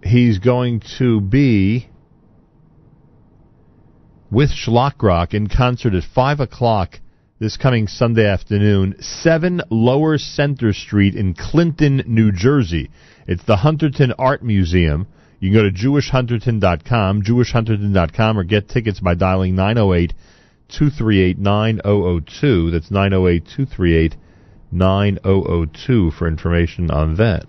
[0.02, 1.88] he's going to be
[4.30, 7.00] with Shlock Rock in concert at 5 o'clock
[7.38, 12.90] this coming Sunday afternoon, 7 Lower Center Street in Clinton, New Jersey.
[13.26, 15.06] It's the Hunterdon Art Museum.
[15.44, 20.14] You can go to jewishhunterdon.com, jewishhunterdon.com, or get tickets by dialing 908
[20.68, 22.70] 238 9002.
[22.70, 24.16] That's 908 238
[24.72, 27.44] 9002 for information on that.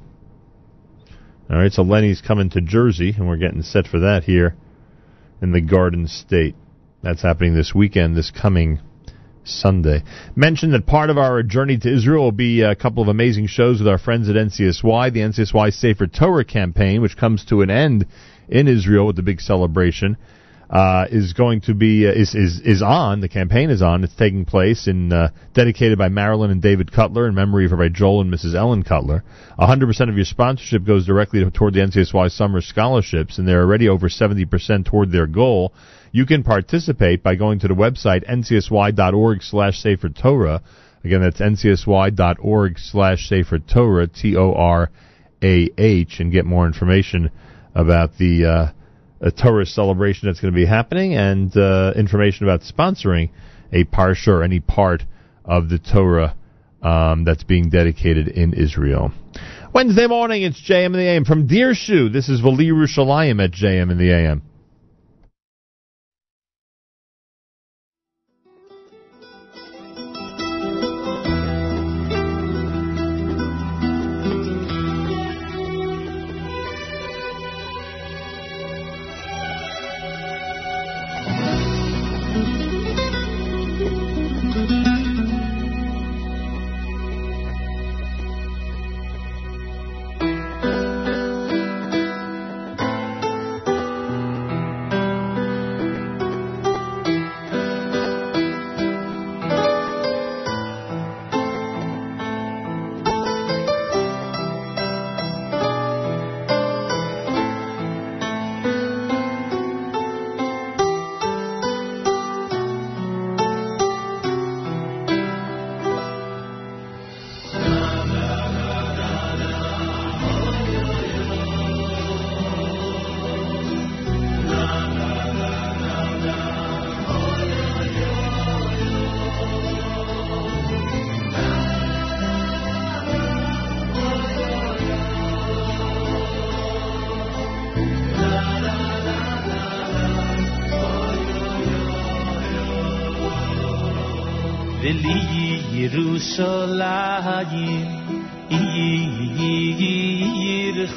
[1.50, 4.58] All right, so Lenny's coming to Jersey, and we're getting set for that here
[5.42, 6.56] in the Garden State.
[7.02, 8.82] That's happening this weekend, this coming
[9.48, 10.04] Sunday.
[10.36, 13.80] Mention that part of our journey to Israel will be a couple of amazing shows
[13.80, 18.06] with our friends at NCSY, the NCSY Sefer Torah campaign, which comes to an end
[18.50, 20.18] in Israel with the big celebration.
[20.68, 23.22] Uh, is going to be uh, is is is on.
[23.22, 24.04] The campaign is on.
[24.04, 27.90] It's taking place in uh, dedicated by Marilyn and David Cutler in memory of by
[27.90, 28.56] Joel and Mrs.
[28.56, 29.24] Ellen Cutler.
[29.60, 34.10] 100% of your sponsorship goes directly toward the NCSY Summer Scholarships, and they're already over
[34.10, 35.72] 70% toward their goal.
[36.12, 40.64] You can participate by going to the website ncsy.org slash Sefer Torah.
[41.04, 44.90] Again, that's ncsy.org slash Sefer Torah, T-O-R-A-H,
[46.20, 47.30] and get more information
[47.76, 48.72] about the uh,
[49.22, 53.30] a Torah celebration that's going to be happening and uh, information about sponsoring
[53.72, 55.04] a parsha or any part
[55.44, 56.36] of the Torah
[56.82, 59.12] um, that's being dedicated in Israel.
[59.74, 61.26] Wednesday morning, it's JM in the AM.
[61.26, 64.42] From Deershoe, this is Vali Yerushalayim at JM in the AM.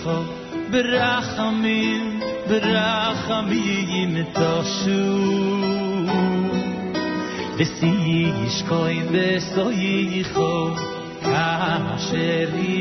[0.08, 0.16] ko
[0.72, 2.04] berachamim
[2.48, 5.04] berachamim to shu
[7.58, 7.92] de si
[8.46, 10.50] ish ko in de so yi ko
[11.28, 11.48] ka
[12.08, 12.76] sheri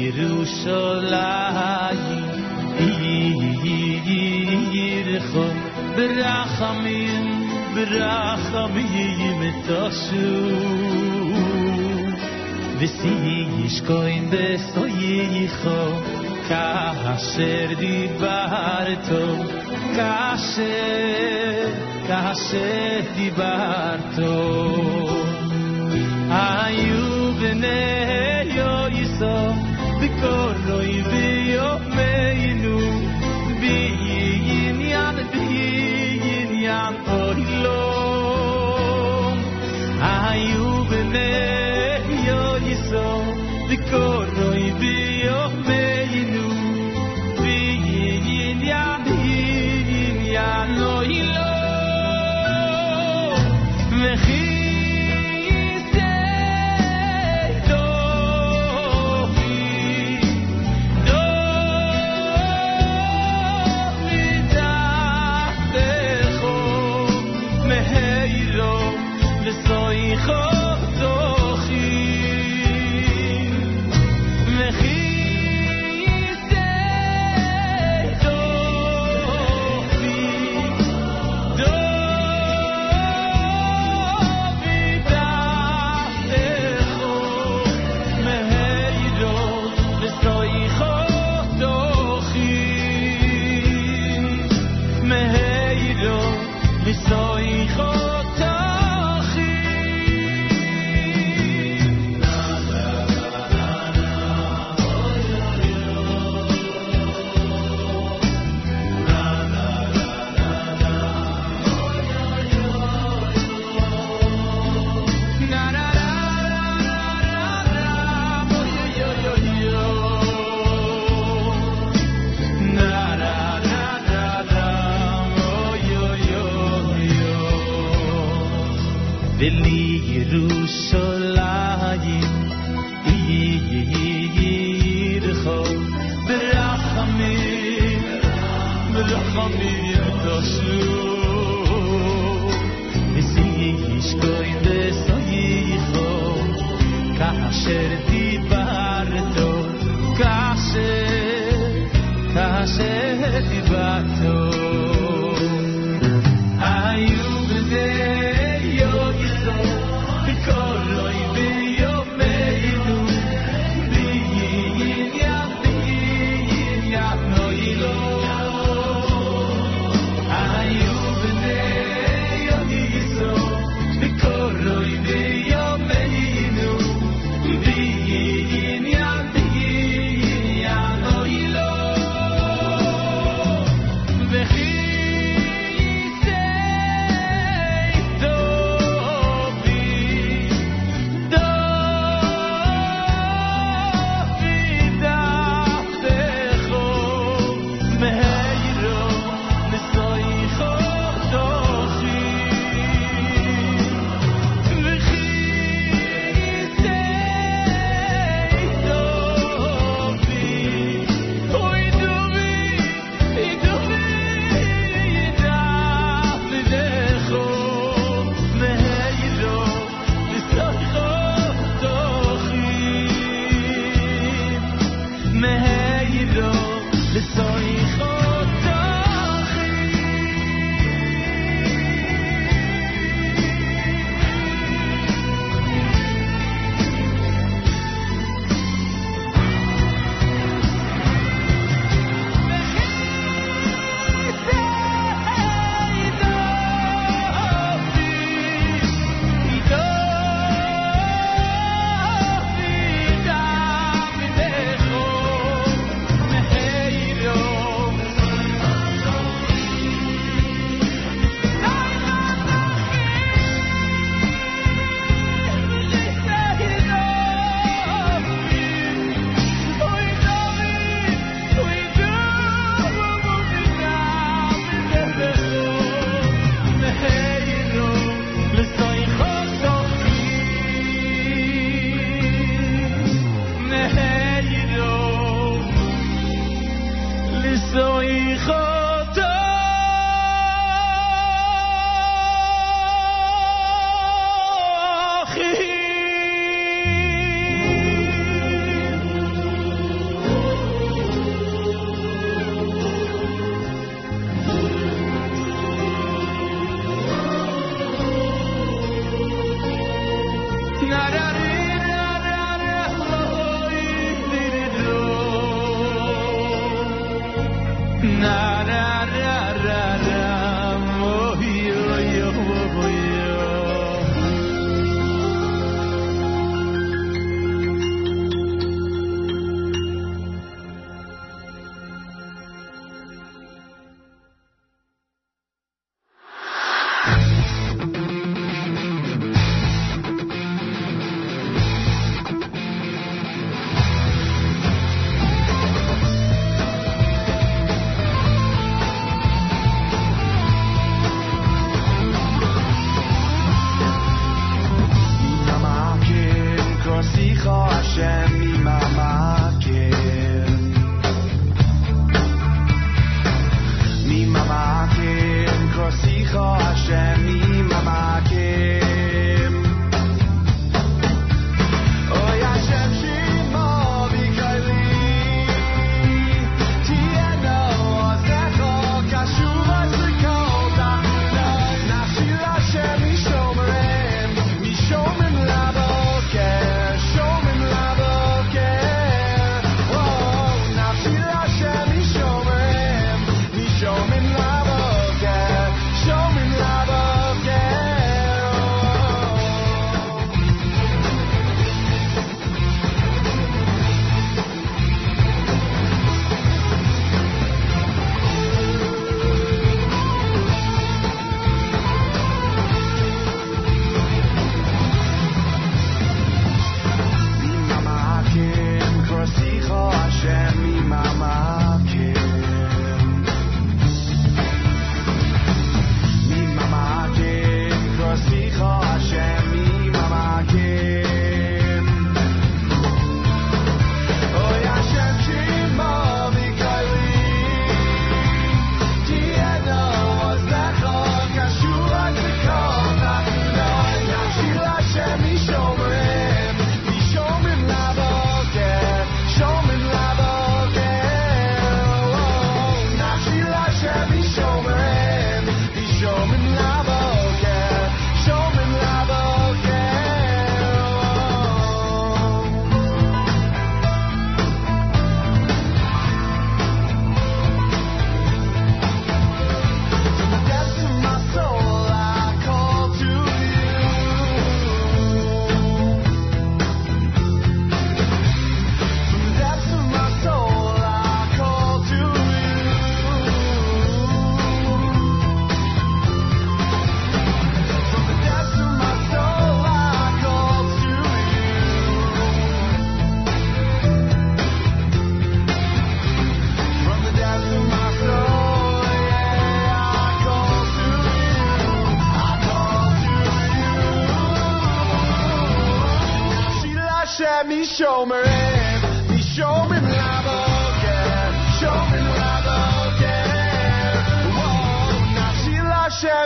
[0.00, 2.30] Yerushalayim
[5.96, 7.19] Berachamim
[7.88, 10.60] ברחמים תעשו
[12.78, 15.86] ושיאי ישכוין בסויי יחו
[16.48, 19.60] כאשר דיברתו
[19.96, 21.68] כאשר,
[22.06, 24.46] כאשר דיברתו.
[26.30, 29.54] היו בני יו יסו
[30.00, 32.79] וקורנו יביאו מיינו
[43.90, 44.39] B'koroi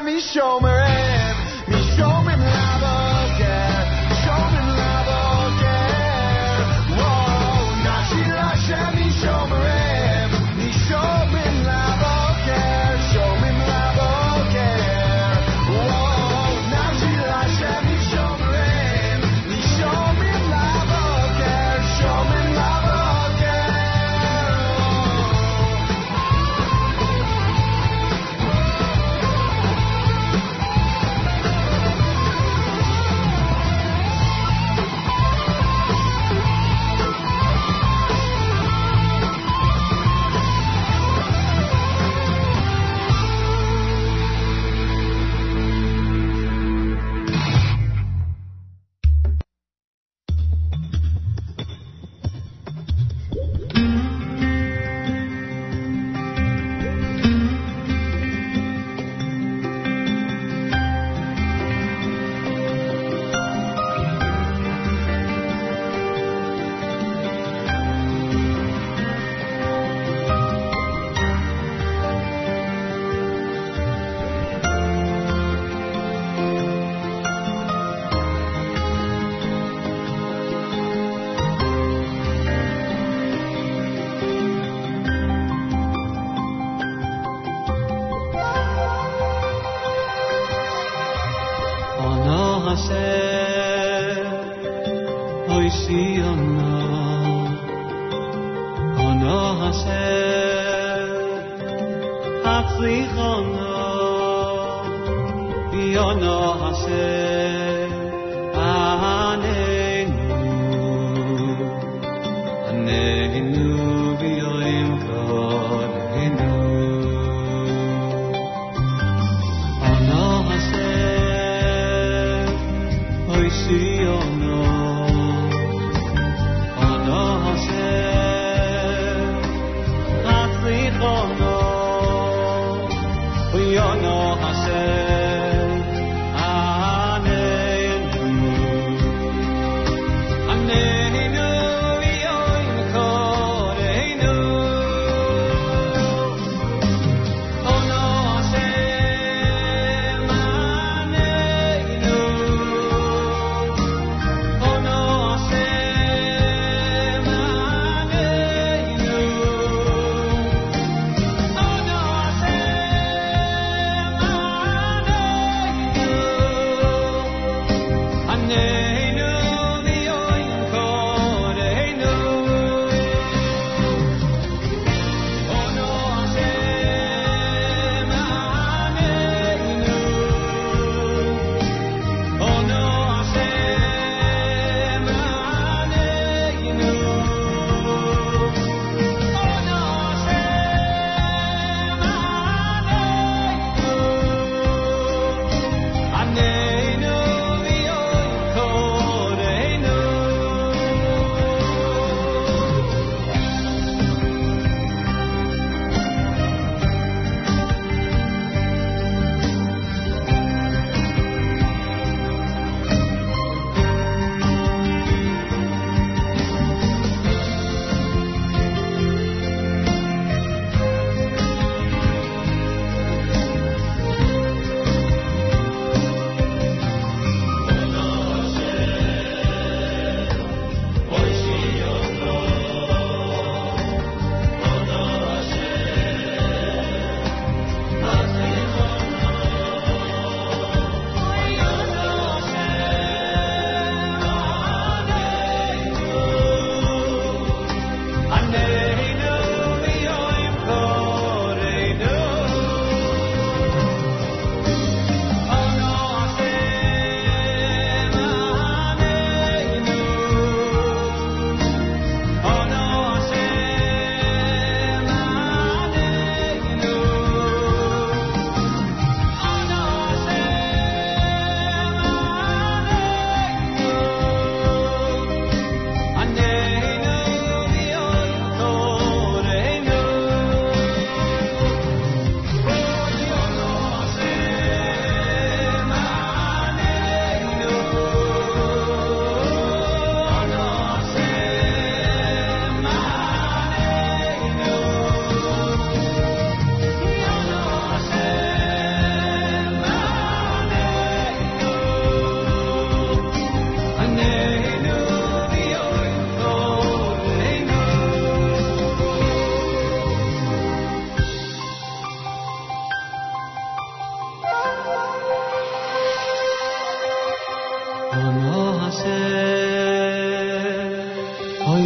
[0.06, 1.03] Amy Schumer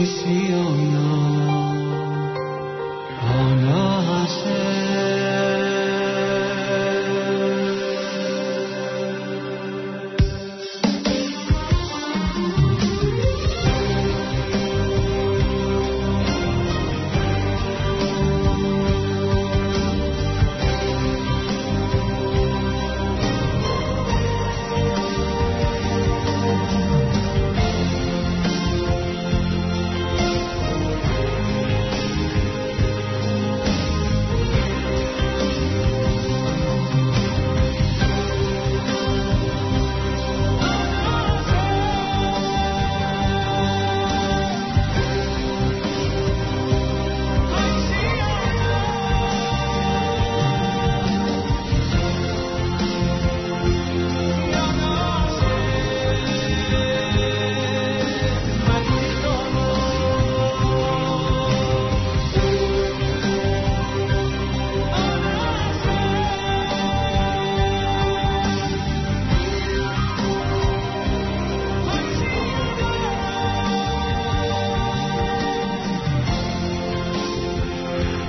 [0.04, 0.97] Siono, Ona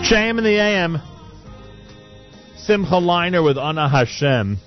[0.09, 0.99] JM in the AM.
[2.57, 4.57] Simcha Leiner with Anna Hashem.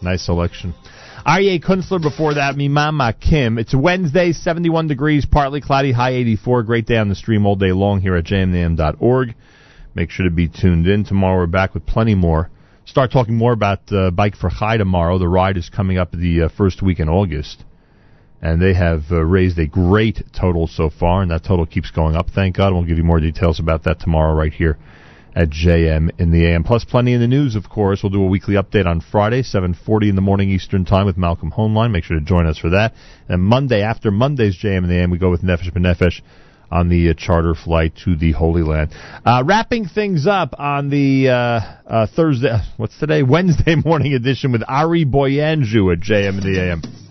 [0.00, 0.72] Nice selection.
[1.26, 3.58] Aryeh Kunstler before that, Mimama Kim.
[3.58, 6.62] It's Wednesday, 71 degrees, partly cloudy, high 84.
[6.62, 9.34] Great day on the stream all day long here at jmnam.org.
[9.94, 11.04] Make sure to be tuned in.
[11.04, 12.48] Tomorrow we're back with plenty more.
[12.86, 15.18] Start talking more about uh, Bike for Chai tomorrow.
[15.18, 17.62] The ride is coming up the uh, first week in August.
[18.40, 22.14] And they have uh, raised a great total so far, and that total keeps going
[22.14, 22.72] up, thank God.
[22.72, 24.78] We'll give you more details about that tomorrow right here
[25.34, 26.64] at JM in the AM.
[26.64, 28.00] Plus, plenty in the news, of course.
[28.02, 31.52] We'll do a weekly update on Friday, 7.40 in the morning Eastern Time with Malcolm
[31.56, 31.90] Hoenlein.
[31.90, 32.94] Make sure to join us for that.
[33.28, 36.20] And Monday, after Monday's JM in the AM, we go with Nefesh B'Nefesh
[36.70, 38.90] on the uh, charter flight to the Holy Land.
[39.24, 43.22] Uh, wrapping things up on the uh, uh, Thursday, what's today?
[43.28, 47.07] Wednesday morning edition with Ari Boiangiu at JM in the AM.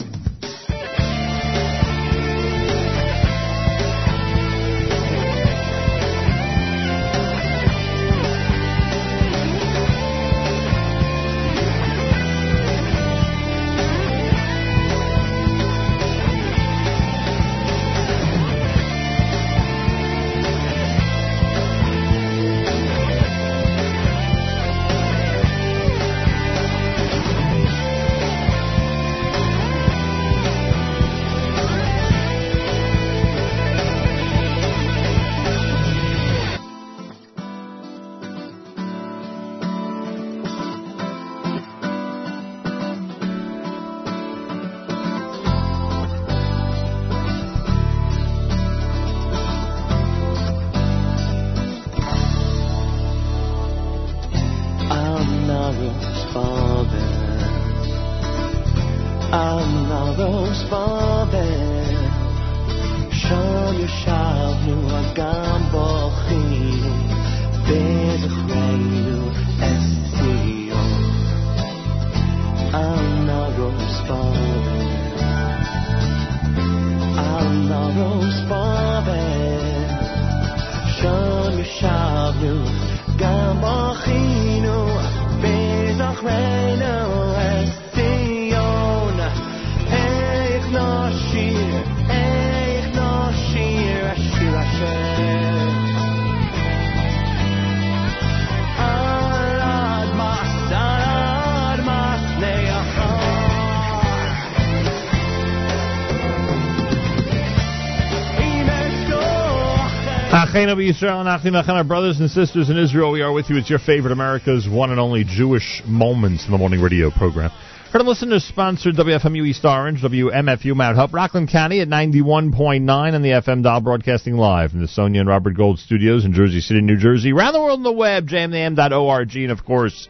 [110.58, 113.58] Our brothers and sisters in Israel, we are with you.
[113.58, 117.52] It's your favorite America's one and only Jewish Moments in the Morning Radio program.
[117.92, 122.90] Heard and listen to sponsored WFMU East Orange, WMFU Mount Hope, Rockland County at 91.9
[122.90, 126.62] on the FM dial, broadcasting live from the Sonia and Robert Gold studios in Jersey
[126.62, 127.34] City, New Jersey.
[127.34, 130.10] Around the world on the web, jmintheam.org, and of course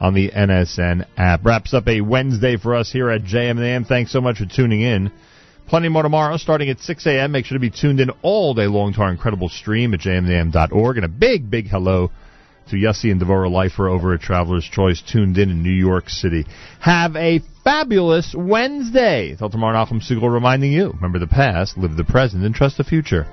[0.00, 1.44] on the NSN app.
[1.44, 3.88] Wraps up a Wednesday for us here at JMAM.
[3.88, 5.10] Thanks so much for tuning in.
[5.72, 7.32] Plenty more tomorrow, starting at 6 a.m.
[7.32, 10.98] Make sure to be tuned in all day long to our incredible stream at jmintheam.org.
[10.98, 12.10] And a big, big hello
[12.68, 16.44] to Yossi and Devorah Leifer over at Traveler's Choice, tuned in in New York City.
[16.78, 19.34] Have a fabulous Wednesday.
[19.34, 22.84] Till tomorrow, Nachum Segal reminding you, remember the past, live the present, and trust the
[22.84, 23.26] future.